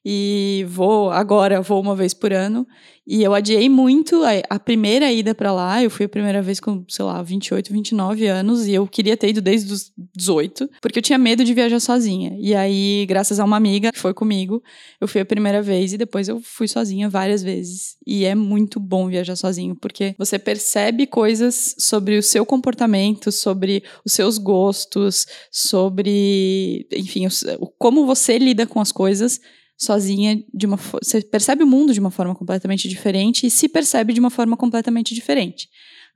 [0.04, 2.66] e vou agora vou uma vez por ano.
[3.06, 5.82] E eu adiei muito a, a primeira ida pra lá.
[5.82, 8.66] Eu fui a primeira vez com sei lá 28 29 anos.
[8.68, 12.36] E eu queria ter ido desde os 18 porque eu tinha medo de viajar sozinha.
[12.38, 14.62] E aí graças a uma amiga que foi comigo
[15.00, 17.96] eu fui a primeira vez e depois eu fui sozinha várias vezes.
[18.06, 23.82] E é muito bom viajar sozinho porque você percebe coisas sobre o seu comportamento sobre
[24.04, 27.26] os seus gostos sobre enfim
[27.58, 29.40] o- como você lida com as coisas
[29.80, 34.12] sozinha de uma você percebe o mundo de uma forma completamente diferente e se percebe
[34.12, 35.68] de uma forma completamente diferente.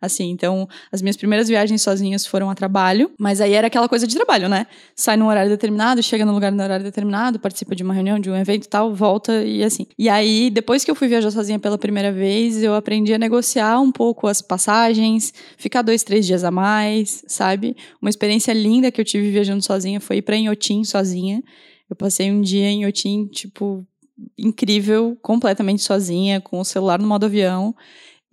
[0.03, 4.07] Assim, então, as minhas primeiras viagens sozinhas foram a trabalho, mas aí era aquela coisa
[4.07, 4.66] de trabalho, né?
[4.94, 8.29] Sai num horário determinado, chega no lugar no horário determinado, participa de uma reunião, de
[8.29, 9.87] um evento tal, volta e assim.
[9.98, 13.81] E aí, depois que eu fui viajar sozinha pela primeira vez, eu aprendi a negociar
[13.81, 17.74] um pouco as passagens, ficar dois, três dias a mais, sabe?
[18.03, 21.42] Uma experiência linda que eu tive viajando sozinha foi ir pra Inhotim sozinha.
[21.88, 23.87] Eu passei um dia em Inhotim, tipo,
[24.38, 27.75] incrível, completamente sozinha, com o celular no modo avião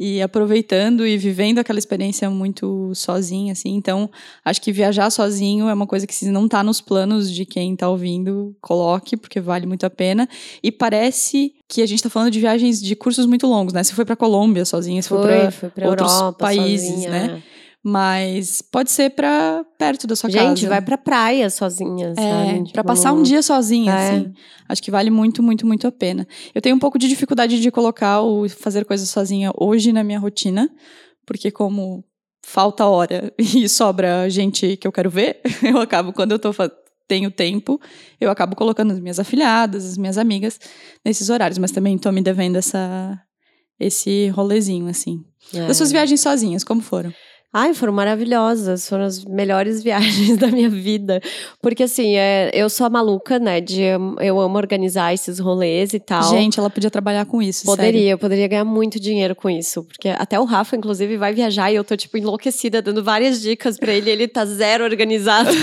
[0.03, 3.75] e aproveitando e vivendo aquela experiência muito sozinha, assim.
[3.75, 4.09] Então,
[4.43, 7.75] acho que viajar sozinho é uma coisa que se não tá nos planos de quem
[7.75, 10.27] tá ouvindo, coloque, porque vale muito a pena.
[10.63, 13.83] E parece que a gente tá falando de viagens de cursos muito longos, né?
[13.83, 17.43] Você foi pra Colômbia sozinha, você foi, pra outros países, sozinha, né?
[17.83, 20.49] Mas pode ser pra perto da sua casa.
[20.49, 22.53] Gente, vai pra praia sozinha, É, sabe?
[22.59, 24.09] pra Tipo, passar um dia sozinha, É.
[24.11, 24.33] assim.
[24.69, 26.27] Acho que vale muito, muito, muito a pena.
[26.53, 30.19] Eu tenho um pouco de dificuldade de colocar o fazer coisas sozinha hoje na minha
[30.19, 30.69] rotina,
[31.25, 32.03] porque como
[32.43, 36.51] falta hora e sobra gente que eu quero ver, eu acabo, quando eu tô
[37.07, 37.81] tenho tempo,
[38.21, 40.59] eu acabo colocando as minhas afilhadas, as minhas amigas
[41.03, 43.19] nesses horários, mas também tô me devendo essa
[43.79, 45.23] esse rolezinho, assim.
[45.53, 45.65] é.
[45.65, 47.11] Das suas viagens sozinhas, como foram?
[47.53, 51.21] Ai, foram maravilhosas, foram as melhores viagens da minha vida.
[51.61, 53.59] Porque assim, é, eu sou a maluca, né?
[53.59, 53.81] De
[54.19, 56.23] eu amo organizar esses rolês e tal.
[56.29, 58.09] Gente, ela podia trabalhar com isso, Poderia, sério.
[58.11, 59.83] eu poderia ganhar muito dinheiro com isso.
[59.83, 63.77] Porque até o Rafa, inclusive, vai viajar e eu tô, tipo, enlouquecida, dando várias dicas
[63.77, 64.09] pra ele.
[64.09, 65.49] Ele tá zero organizado?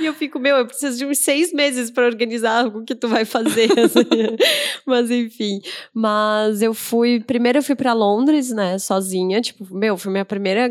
[0.00, 3.08] E eu fico, meu, eu preciso de uns seis meses pra organizar o que tu
[3.08, 3.70] vai fazer.
[3.78, 4.04] assim.
[4.86, 5.60] Mas enfim.
[5.94, 7.20] Mas eu fui.
[7.20, 9.40] Primeiro eu fui pra Londres, né, sozinha.
[9.40, 10.61] Tipo, meu, foi minha primeira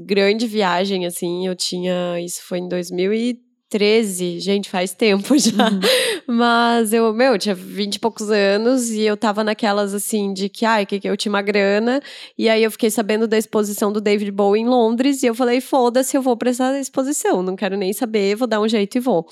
[0.00, 1.46] grande viagem, assim.
[1.46, 2.20] Eu tinha.
[2.20, 4.40] Isso foi em 2013.
[4.40, 5.70] Gente, faz tempo já.
[5.70, 5.80] Uhum.
[6.26, 10.48] Mas eu, meu, eu tinha 20 e poucos anos e eu tava naquelas assim de
[10.48, 12.00] que, ai, que, que eu tinha uma grana.
[12.38, 15.60] E aí eu fiquei sabendo da exposição do David Bowie em Londres e eu falei,
[15.60, 19.00] foda-se, eu vou pra essa exposição, não quero nem saber, vou dar um jeito e
[19.00, 19.26] vou.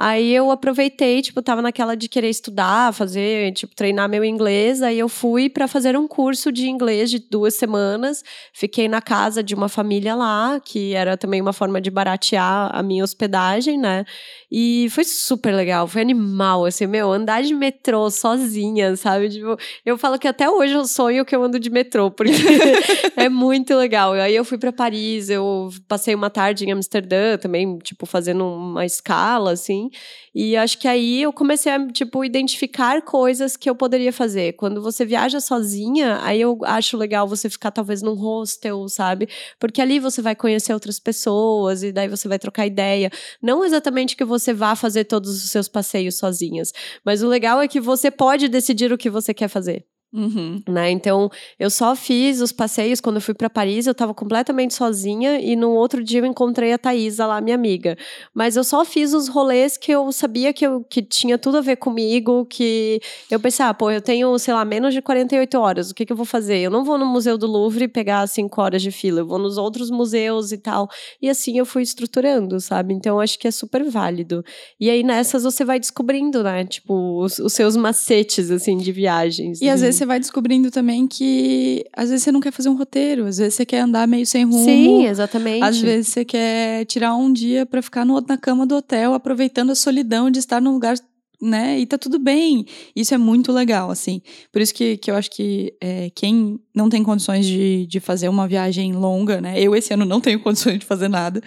[0.00, 4.80] Aí eu aproveitei, tipo, tava naquela de querer estudar, fazer, tipo, treinar meu inglês.
[4.80, 8.22] Aí eu fui pra fazer um curso de inglês de duas semanas.
[8.52, 12.80] Fiquei na casa de uma família lá, que era também uma forma de baratear a
[12.80, 14.04] minha hospedagem, né?
[14.50, 19.28] E foi super legal, foi animal, assim, meu, andar de metrô sozinha, sabe?
[19.28, 22.32] Tipo, eu falo que até hoje eu sonho que eu ando de metrô, porque
[23.16, 24.12] é muito legal.
[24.12, 28.86] Aí eu fui para Paris, eu passei uma tarde em Amsterdã também, tipo, fazendo uma
[28.86, 29.87] escala, assim.
[30.34, 34.54] E acho que aí eu comecei a, tipo, identificar coisas que eu poderia fazer.
[34.54, 39.28] Quando você viaja sozinha, aí eu acho legal você ficar talvez num hostel, sabe?
[39.58, 43.10] Porque ali você vai conhecer outras pessoas e daí você vai trocar ideia.
[43.42, 46.72] Não exatamente que você vá fazer todos os seus passeios sozinhas,
[47.04, 49.84] mas o legal é que você pode decidir o que você quer fazer.
[50.10, 50.62] Uhum.
[50.66, 50.90] Né?
[50.90, 55.38] Então, eu só fiz os passeios quando eu fui para Paris, eu estava completamente sozinha
[55.38, 57.96] e no outro dia eu encontrei a Thaisa lá, minha amiga.
[58.32, 61.60] Mas eu só fiz os rolês que eu sabia que, eu, que tinha tudo a
[61.60, 65.90] ver comigo, que eu pensei, ah, pô, eu tenho, sei lá, menos de 48 horas,
[65.90, 66.58] o que, que eu vou fazer?
[66.58, 69.58] Eu não vou no Museu do Louvre pegar 5 horas de fila, eu vou nos
[69.58, 70.88] outros museus e tal.
[71.20, 72.94] E assim eu fui estruturando, sabe?
[72.94, 74.42] Então, acho que é super válido.
[74.80, 76.64] E aí nessas você vai descobrindo, né?
[76.64, 79.60] Tipo, os, os seus macetes, assim, de viagens.
[79.60, 82.76] E às vezes você vai descobrindo também que às vezes você não quer fazer um
[82.76, 84.64] roteiro, às vezes você quer andar meio sem rumo.
[84.64, 85.62] Sim, exatamente.
[85.62, 89.70] Às vezes você quer tirar um dia para ficar no, na cama do hotel, aproveitando
[89.70, 90.96] a solidão de estar num lugar
[91.40, 91.78] né?
[91.78, 92.66] E tá tudo bem.
[92.94, 94.20] Isso é muito legal, assim.
[94.52, 98.28] Por isso que, que eu acho que é, quem não tem condições de, de fazer
[98.28, 99.60] uma viagem longa, né?
[99.60, 101.40] Eu esse ano não tenho condições de fazer nada,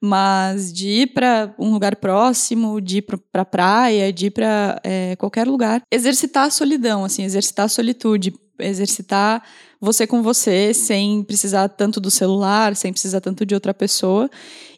[0.00, 4.80] mas de ir para um lugar próximo, de ir pra, pra praia, de ir pra
[4.82, 5.82] é, qualquer lugar.
[5.90, 9.42] Exercitar a solidão, assim, exercitar a solitude, exercitar
[9.80, 14.28] você com você, sem precisar tanto do celular, sem precisar tanto de outra pessoa.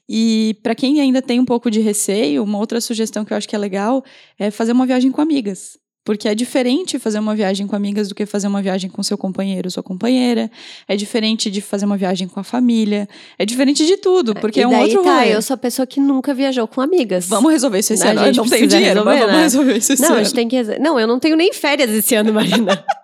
[0.09, 3.49] E para quem ainda tem um pouco de receio, uma outra sugestão que eu acho
[3.49, 4.03] que é legal
[4.38, 5.77] é fazer uma viagem com amigas.
[6.09, 9.18] Porque é diferente fazer uma viagem com amigas do que fazer uma viagem com seu
[9.18, 10.51] companheiro ou sua companheira.
[10.88, 13.07] É diferente de fazer uma viagem com a família.
[13.38, 15.35] É diferente de tudo, porque e é um daí, outro tá, rolê.
[15.35, 17.29] eu sou a pessoa que nunca viajou com amigas.
[17.29, 18.21] Vamos resolver isso esse A ano.
[18.21, 19.42] Eu gente não tenho dinheiro, mas resolver, vamos né?
[19.42, 20.21] resolver isso esse Não, ano.
[20.21, 20.62] a gente tem que.
[20.79, 22.83] Não, eu não tenho nem férias esse ano, Marina.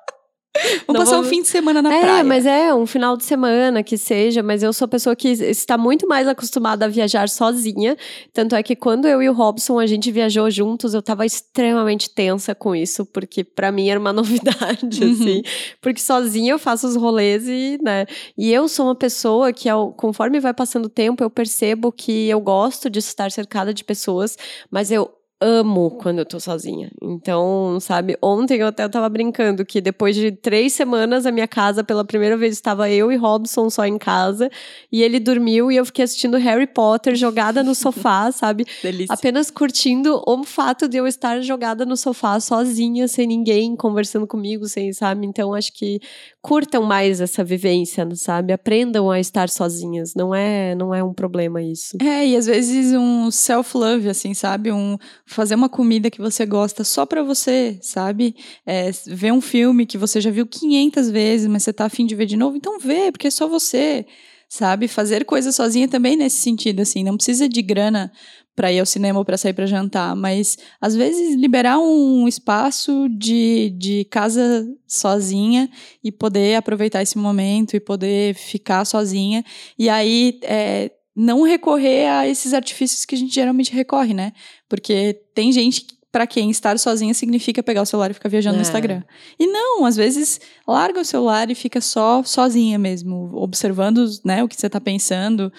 [0.87, 2.25] Vamos passar vamos- um fim de semana na é, praia.
[2.25, 5.77] mas é um final de semana que seja, mas eu sou a pessoa que está
[5.79, 7.97] muito mais acostumada a viajar sozinha.
[8.33, 12.11] Tanto é que quando eu e o Robson a gente viajou juntos, eu estava extremamente
[12.11, 14.13] tensa com isso, porque para mim era uma
[14.53, 15.13] novidade, Uhum.
[15.13, 15.43] assim.
[15.81, 18.07] Porque sozinha eu faço os rolês e, né?
[18.37, 22.29] E eu sou uma pessoa que, ao- conforme vai passando o tempo, eu percebo que
[22.29, 24.37] eu gosto de estar cercada de pessoas,
[24.71, 26.91] mas eu amo quando eu tô sozinha.
[27.03, 31.85] Então, sabe, ontem eu até tava brincando que depois de três semanas a minha casa,
[31.85, 34.51] pela primeira vez, estava eu e Robson só em casa.
[34.91, 38.67] E ele dormiu e eu fiquei assistindo Harry Potter jogada no sofá, sabe?
[38.83, 39.13] Delícia.
[39.13, 44.67] Apenas curtindo o fato de eu estar jogada no sofá sozinha, sem ninguém conversando comigo,
[44.67, 45.27] sem, sabe?
[45.27, 46.01] Então acho que
[46.41, 48.53] curtam mais essa vivência, sabe?
[48.53, 50.15] Aprendam a estar sozinhas.
[50.15, 51.97] Não é, não é um problema isso.
[52.01, 54.71] É, e às vezes um self-love, assim, sabe?
[54.71, 58.37] Um fazer uma comida que você gosta só pra você, sabe?
[58.67, 62.15] É, ver um filme que você já viu 500 vezes, mas você tá afim de
[62.15, 64.07] ver de novo, então vê, porque é só você,
[64.49, 64.87] sabe?
[64.87, 68.13] Fazer coisa sozinha também nesse sentido, assim, não precisa de grana
[68.55, 73.09] pra ir ao cinema ou pra sair pra jantar, mas às vezes liberar um espaço
[73.09, 75.69] de, de casa sozinha
[76.03, 79.45] e poder aproveitar esse momento e poder ficar sozinha
[79.77, 84.33] e aí é, não recorrer a esses artifícios que a gente geralmente recorre, né?
[84.69, 88.59] Porque tem gente para quem estar sozinha significa pegar o celular e ficar viajando É.
[88.59, 89.03] no Instagram.
[89.39, 94.49] E não, às vezes larga o celular e fica só sozinha mesmo, observando, né, o
[94.49, 95.53] que você tá pensando,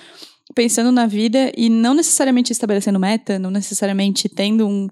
[0.53, 4.87] pensando na vida e não necessariamente estabelecendo meta, não necessariamente tendo um,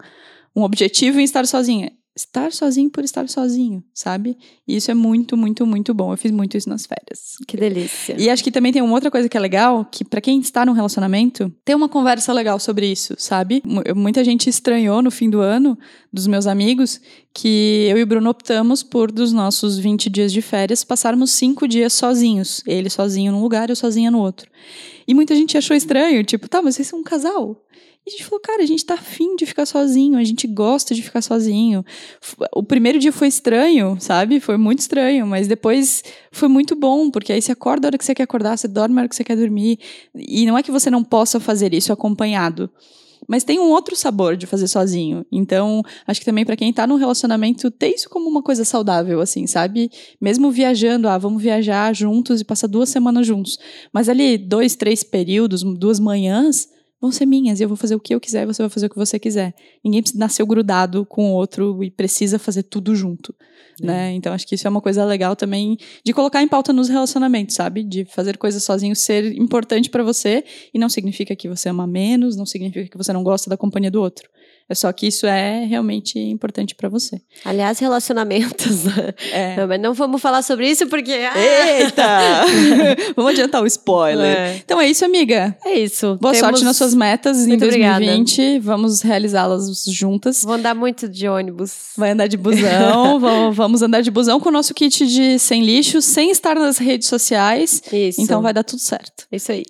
[0.54, 1.92] um objetivo em estar sozinha.
[2.16, 4.38] Estar sozinho por estar sozinho, sabe?
[4.68, 6.14] E isso é muito, muito, muito bom.
[6.14, 7.38] Eu fiz muito isso nas férias.
[7.48, 8.16] Que delícia.
[8.20, 10.64] E acho que também tem uma outra coisa que é legal, que pra quem está
[10.64, 13.64] num relacionamento, ter uma conversa legal sobre isso, sabe?
[13.66, 15.76] Mu- Muita gente estranhou no fim do ano,
[16.12, 17.02] dos meus amigos,
[17.34, 21.68] que eu e o Bruno optamos por, dos nossos 20 dias de férias, passarmos cinco
[21.68, 22.62] dias sozinhos.
[22.68, 24.52] Ele sozinho num lugar, eu sozinha no outro.
[25.08, 27.60] E muita gente achou estranho, tipo, tá, mas vocês são um casal.
[28.06, 30.94] E a gente falou, cara, a gente tá afim de ficar sozinho, a gente gosta
[30.94, 31.86] de ficar sozinho.
[32.54, 34.42] O primeiro dia foi estranho, sabe?
[34.42, 38.04] Foi muito estranho, mas depois foi muito bom, porque aí você acorda a hora que
[38.04, 39.80] você quer acordar, você dorme a hora que você quer dormir.
[40.14, 42.70] E não é que você não possa fazer isso acompanhado.
[43.26, 45.26] Mas tem um outro sabor de fazer sozinho.
[45.32, 49.22] Então, acho que também pra quem tá num relacionamento, ter isso como uma coisa saudável,
[49.22, 49.90] assim, sabe?
[50.20, 53.58] Mesmo viajando, ah, vamos viajar juntos e passar duas semanas juntos.
[53.94, 56.68] Mas ali, dois, três períodos, duas manhãs,
[57.04, 58.86] vão ser minhas e eu vou fazer o que eu quiser e você vai fazer
[58.86, 59.54] o que você quiser.
[59.84, 63.36] Ninguém nasceu grudado com o outro e precisa fazer tudo junto,
[63.82, 63.86] é.
[63.86, 64.12] né?
[64.14, 67.56] Então acho que isso é uma coisa legal também de colocar em pauta nos relacionamentos,
[67.56, 67.84] sabe?
[67.84, 72.38] De fazer coisas sozinho ser importante para você e não significa que você ama menos,
[72.38, 74.30] não significa que você não gosta da companhia do outro.
[74.70, 77.22] É só que isso é realmente importante para você.
[77.44, 78.86] Aliás, relacionamentos.
[79.32, 79.56] É.
[79.58, 81.12] Não, mas não vamos falar sobre isso porque.
[81.12, 81.80] Ah!
[81.80, 82.06] Eita!
[83.16, 84.26] vamos adiantar o spoiler.
[84.26, 84.58] É.
[84.64, 85.56] Então é isso, amiga.
[85.66, 86.18] É isso.
[86.20, 86.40] Boa Temos...
[86.40, 88.42] sorte nas suas metas Muito em 2020.
[88.42, 88.62] Obrigada.
[88.62, 90.44] Vamos realizá-las juntas.
[90.44, 91.92] Vou andar muito de ônibus.
[91.98, 93.20] Vai andar de busão.
[93.54, 97.08] vamos andar de busão com o nosso kit de sem lixo, sem estar nas redes
[97.08, 97.82] sociais.
[97.92, 98.22] Isso.
[98.22, 99.26] Então vai dar tudo certo.
[99.32, 99.64] Isso aí.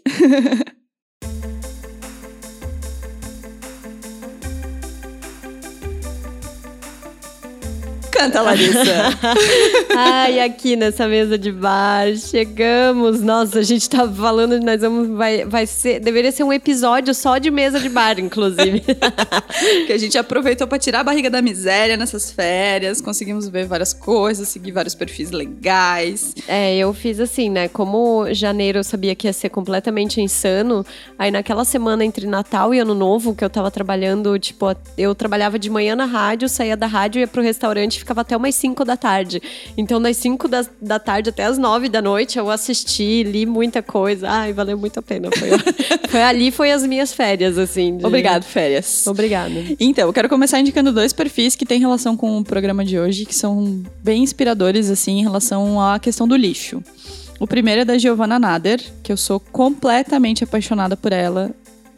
[8.14, 9.10] Canta, Larissa.
[9.98, 13.22] Ai, aqui nessa mesa de bar, chegamos.
[13.22, 17.40] Nossa, a gente tá falando, nós vamos, vai, vai ser, deveria ser um episódio só
[17.40, 18.84] de mesa de bar, inclusive.
[19.88, 23.94] que a gente aproveitou para tirar a barriga da miséria nessas férias, conseguimos ver várias
[23.94, 26.36] coisas, seguir vários perfis legais.
[26.48, 27.68] É, eu fiz assim, né?
[27.68, 30.86] Como janeiro eu sabia que ia ser completamente insano,
[31.18, 35.58] aí naquela semana entre Natal e Ano Novo, que eu tava trabalhando, tipo, eu trabalhava
[35.58, 38.96] de manhã na rádio, saía da rádio, ia pro restaurante, ficava até umas 5 da
[38.96, 39.42] tarde.
[39.78, 43.82] Então, das 5 da, da tarde até as 9 da noite, eu assisti, li muita
[43.82, 44.30] coisa.
[44.30, 45.30] Ai, valeu muito a pena.
[45.32, 45.50] Foi,
[46.10, 47.98] foi ali, foi as minhas férias, assim.
[47.98, 48.06] De...
[48.06, 49.08] Obrigado, férias.
[49.08, 49.64] Obrigada.
[49.80, 53.26] Então, eu quero começar indicando dois perfis que têm relação com o programa de hoje,
[53.26, 56.84] que são bem inspiradores, assim, em relação à questão do lixo.
[57.40, 61.52] O primeiro é da Giovanna Nader, que eu sou completamente apaixonada por ela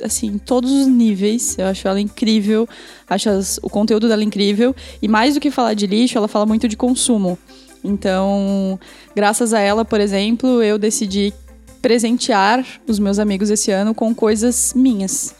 [0.03, 1.57] assim, em todos os níveis.
[1.57, 2.67] Eu acho ela incrível,
[3.09, 4.75] acho as, o conteúdo dela incrível.
[5.01, 7.37] E mais do que falar de lixo, ela fala muito de consumo.
[7.83, 8.79] Então,
[9.15, 11.33] graças a ela, por exemplo, eu decidi
[11.81, 15.35] presentear os meus amigos esse ano com coisas minhas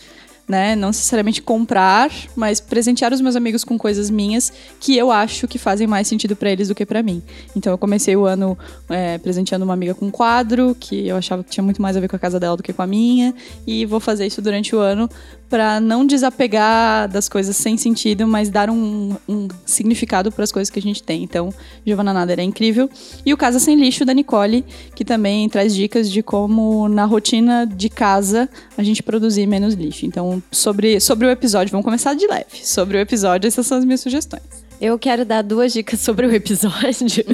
[0.47, 0.75] né?
[0.75, 5.57] Não necessariamente comprar, mas presentear os meus amigos com coisas minhas que eu acho que
[5.57, 7.21] fazem mais sentido para eles do que para mim.
[7.55, 8.57] Então eu comecei o ano
[8.89, 11.99] é, presenteando uma amiga com um quadro, que eu achava que tinha muito mais a
[11.99, 13.33] ver com a casa dela do que com a minha,
[13.65, 15.09] e vou fazer isso durante o ano
[15.49, 20.69] para não desapegar das coisas sem sentido, mas dar um, um significado para as coisas
[20.69, 21.23] que a gente tem.
[21.23, 21.53] Então,
[21.85, 22.89] Giovanna Nader é incrível.
[23.25, 24.65] E o Casa Sem Lixo, da Nicole,
[24.95, 30.05] que também traz dicas de como, na rotina de casa, a gente produzir menos lixo.
[30.05, 32.45] Então, sobre, sobre o episódio, vamos começar de leve.
[32.63, 34.64] Sobre o episódio, essas são as minhas sugestões.
[34.85, 37.25] Eu quero dar duas dicas sobre o episódio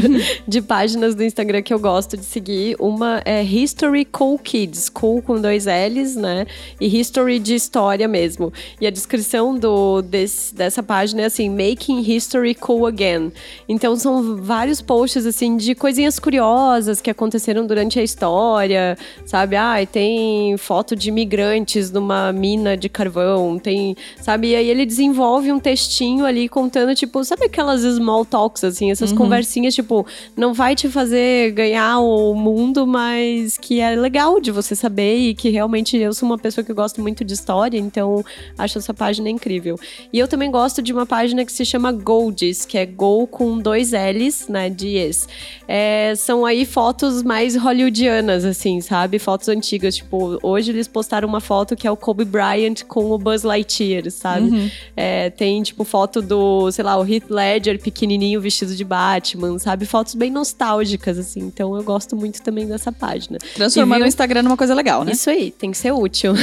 [0.47, 2.77] de páginas do Instagram que eu gosto de seguir.
[2.79, 6.47] Uma é History Cool Kids, cool com dois L's, né?
[6.79, 8.53] E History de história mesmo.
[8.79, 13.33] E a descrição do, desse, dessa página é assim: Making History Cool Again.
[13.67, 19.57] Então são vários posts assim de coisinhas curiosas que aconteceram durante a história, sabe?
[19.57, 24.51] Ah, tem foto de imigrantes numa mina de carvão, tem, sabe?
[24.51, 29.11] E aí ele desenvolve um textinho ali contando, tipo, sabe aquelas small talks, assim, essas
[29.11, 29.17] uhum.
[29.17, 34.75] conversinhas, tipo, não vai te fazer ganhar o mundo, mas que é legal de você
[34.75, 38.23] saber e que realmente eu sou uma pessoa que gosto muito de história, então
[38.57, 39.79] acho essa página incrível.
[40.11, 43.57] E eu também gosto de uma página que se chama Golds, que é Go com
[43.57, 45.27] dois L's, né, dias.
[45.67, 49.19] É, são aí fotos mais hollywoodianas, assim, sabe?
[49.19, 53.17] Fotos antigas, tipo, hoje eles postaram uma foto que é o Kobe Bryant com o
[53.17, 54.49] Buzz Lightyear, sabe?
[54.49, 54.69] Uhum.
[54.95, 59.85] É, tem, tipo, foto do, sei lá, o Heath Ledger pequenininho vestido de Batman, sabe?
[59.85, 61.39] Fotos bem nostálgicas, assim.
[61.39, 63.37] Então eu gosto muito também dessa página.
[63.55, 65.11] Transformando o Instagram numa coisa legal, né?
[65.11, 66.33] Isso aí, tem que ser útil.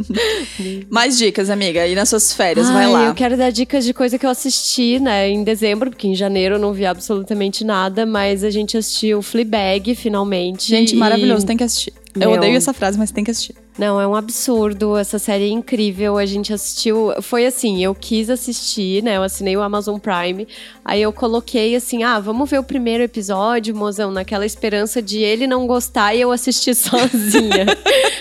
[0.90, 1.86] Mais dicas, amiga.
[1.86, 3.04] E nas suas férias, Ai, vai lá.
[3.06, 6.56] Eu quero dar dicas de coisa que eu assisti, né, em dezembro, porque em janeiro
[6.56, 10.68] eu não vi absolutamente nada, mas a gente assistiu Fleabag, finalmente.
[10.68, 10.96] Gente, e...
[10.96, 11.92] maravilhoso, tem que assistir.
[12.14, 12.32] Eu Meu...
[12.32, 13.54] odeio essa frase, mas tem que assistir.
[13.78, 14.96] Não, é um absurdo.
[14.96, 16.16] Essa série é incrível.
[16.16, 17.12] A gente assistiu.
[17.20, 19.16] Foi assim, eu quis assistir, né?
[19.16, 20.48] Eu assinei o Amazon Prime.
[20.84, 25.46] Aí eu coloquei assim: ah, vamos ver o primeiro episódio, mozão, naquela esperança de ele
[25.46, 27.66] não gostar e eu assistir sozinha.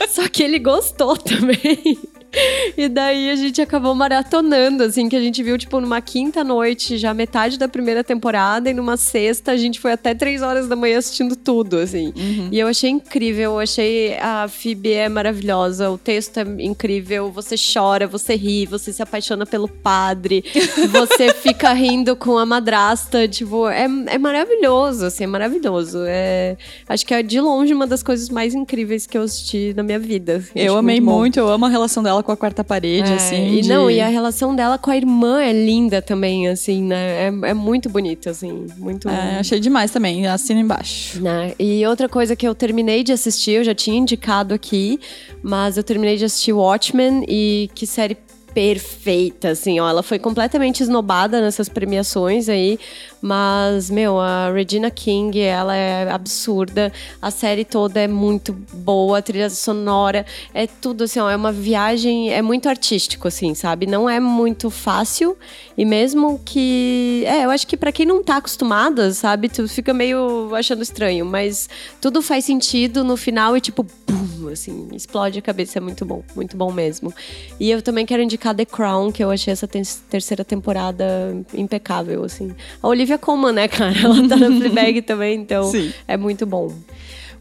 [0.10, 1.98] Só que ele gostou também.
[2.78, 6.98] E daí a gente acabou maratonando, assim, que a gente viu, tipo, numa quinta noite,
[6.98, 10.76] já metade da primeira temporada, e numa sexta a gente foi até três horas da
[10.76, 12.14] manhã assistindo tudo, assim.
[12.16, 12.50] Uhum.
[12.52, 17.56] E eu achei incrível, eu achei a Phoebe é maravilhosa, o texto é incrível, você
[17.56, 20.44] chora, você ri, você se apaixona pelo padre,
[20.92, 26.00] você fica rindo com a madrasta, tipo, é, é maravilhoso, assim, é maravilhoso.
[26.06, 26.58] É,
[26.90, 30.00] acho que é de longe uma das coisas mais incríveis que eu assisti na minha
[30.00, 30.44] vida.
[30.54, 33.56] Eu amei muito, muito, eu amo a relação dela com a quarta parede, É, assim.
[33.58, 37.28] E de- não, e a relação dela com a irmã é linda também, assim, né?
[37.28, 38.66] É, é muito bonita, assim.
[38.78, 39.08] Muito.
[39.08, 41.22] É, achei demais também, assina embaixo.
[41.22, 41.54] né?
[41.60, 45.00] E outra coisa que eu terminei de assistir, eu já tinha indicado aqui,
[45.44, 48.18] mas eu terminei de assistir Watchmen e que série
[48.56, 49.90] perfeita, assim, ó.
[49.90, 52.80] Ela foi completamente esnobada nessas premiações aí,
[53.22, 56.92] mas, meu, a Regina King, ela é absurda.
[57.22, 61.30] A série toda é muito boa, a trilha sonora, é tudo assim, ó.
[61.30, 63.86] É uma viagem, é muito artístico, assim, sabe?
[63.86, 65.38] Não é muito fácil
[65.78, 67.24] e mesmo que.
[67.28, 71.26] É, eu acho que pra quem não tá acostumada, sabe, tu fica meio achando estranho,
[71.26, 71.68] mas
[72.00, 75.80] tudo faz sentido no final e tipo, pum, assim, explode a cabeça.
[75.80, 77.14] É muito bom, muito bom mesmo.
[77.60, 81.06] E eu também quero indicar The Crown, que eu achei essa te- terceira temporada
[81.54, 82.54] impecável, assim.
[82.84, 83.94] A Olivia Colman, né, cara?
[83.98, 85.92] Ela tá na Fleabag também, então Sim.
[86.08, 86.72] é muito bom.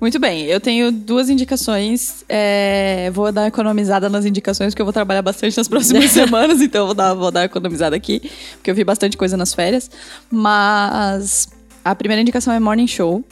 [0.01, 2.25] Muito bem, eu tenho duas indicações.
[2.29, 6.83] é, vou dar economizada nas indicações, porque eu vou trabalhar bastante nas próximas semanas, então
[6.83, 8.21] eu vou dar, vou dar economizada aqui,
[8.57, 9.91] porque eu vi bastante coisa nas férias.
[10.31, 11.49] Mas
[11.85, 13.25] a primeira indicação é Morning Show,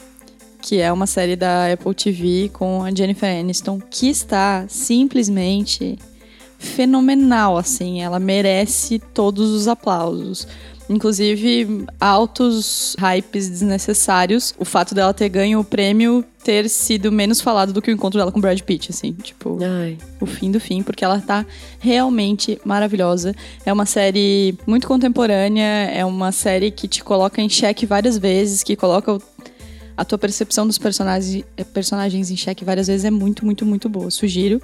[0.61, 5.99] que é uma série da Apple TV com a Jennifer Aniston, que está simplesmente
[6.63, 8.01] fenomenal, assim.
[8.01, 10.47] Ela merece todos os aplausos.
[10.89, 14.53] Inclusive, altos hypes desnecessários.
[14.59, 18.19] O fato dela ter ganho o prêmio ter sido menos falado do que o encontro
[18.19, 19.13] dela com Brad Pitt, assim.
[19.13, 19.97] Tipo, Ai.
[20.19, 21.45] o fim do fim, porque ela tá
[21.79, 23.33] realmente maravilhosa.
[23.65, 28.61] É uma série muito contemporânea, é uma série que te coloca em xeque várias vezes,
[28.61, 29.21] que coloca o-
[29.95, 33.87] a tua percepção dos personagens, eh, personagens em xeque várias vezes é muito, muito, muito
[33.89, 34.09] boa.
[34.11, 34.61] Sugiro.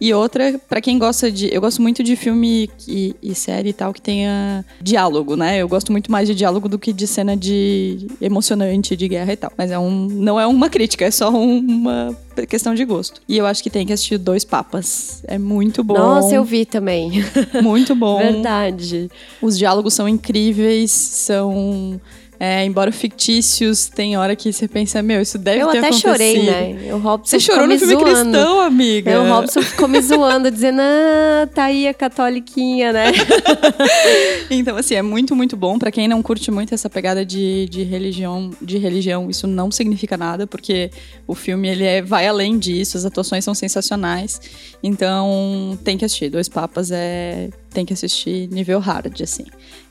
[0.00, 1.52] E outra, pra quem gosta de.
[1.54, 5.58] Eu gosto muito de filme e, e série e tal que tenha diálogo, né?
[5.58, 9.36] Eu gosto muito mais de diálogo do que de cena de emocionante de guerra e
[9.36, 9.52] tal.
[9.56, 12.16] Mas é um, não é uma crítica, é só um- uma
[12.48, 13.20] questão de gosto.
[13.28, 15.22] E eu acho que tem que assistir Dois Papas.
[15.26, 15.94] É muito bom.
[15.94, 17.22] Nossa, eu vi também.
[17.62, 18.18] Muito bom.
[18.22, 19.10] Verdade.
[19.40, 22.00] Os diálogos são incríveis, são.
[22.44, 26.10] É, embora fictícios, tem hora que você pensa, meu, isso deve Eu ter até acontecido.
[26.10, 26.92] chorei, né?
[26.92, 28.04] O Robson Você chorou no filme zoando.
[28.04, 29.12] cristão, amiga.
[29.12, 33.12] É, o Robson ficou me zoando, dizendo, ah, tá aí a catoliquinha, né?
[34.50, 35.78] Então, assim, é muito, muito bom.
[35.78, 40.16] Pra quem não curte muito essa pegada de, de religião, de religião, isso não significa
[40.16, 40.90] nada, porque
[41.28, 44.40] o filme ele é, vai além disso, as atuações são sensacionais.
[44.82, 46.28] Então, tem que assistir.
[46.28, 47.50] Dois Papas é.
[47.72, 49.44] Tem que assistir nível hard, assim.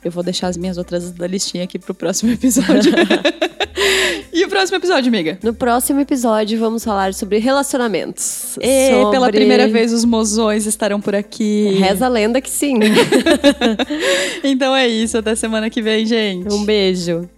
[0.04, 2.92] Eu vou deixar as minhas outras da listinha aqui pro próximo episódio.
[4.32, 5.38] e o próximo episódio, amiga?
[5.42, 8.56] No próximo episódio, vamos falar sobre relacionamentos.
[8.60, 11.70] E, Sobre- pela primeira vez, os mozões estarão por aqui.
[11.78, 12.74] Reza a lenda que sim.
[14.44, 15.18] Então é isso.
[15.18, 16.52] Até semana que vem, gente.
[16.52, 17.28] um beijo.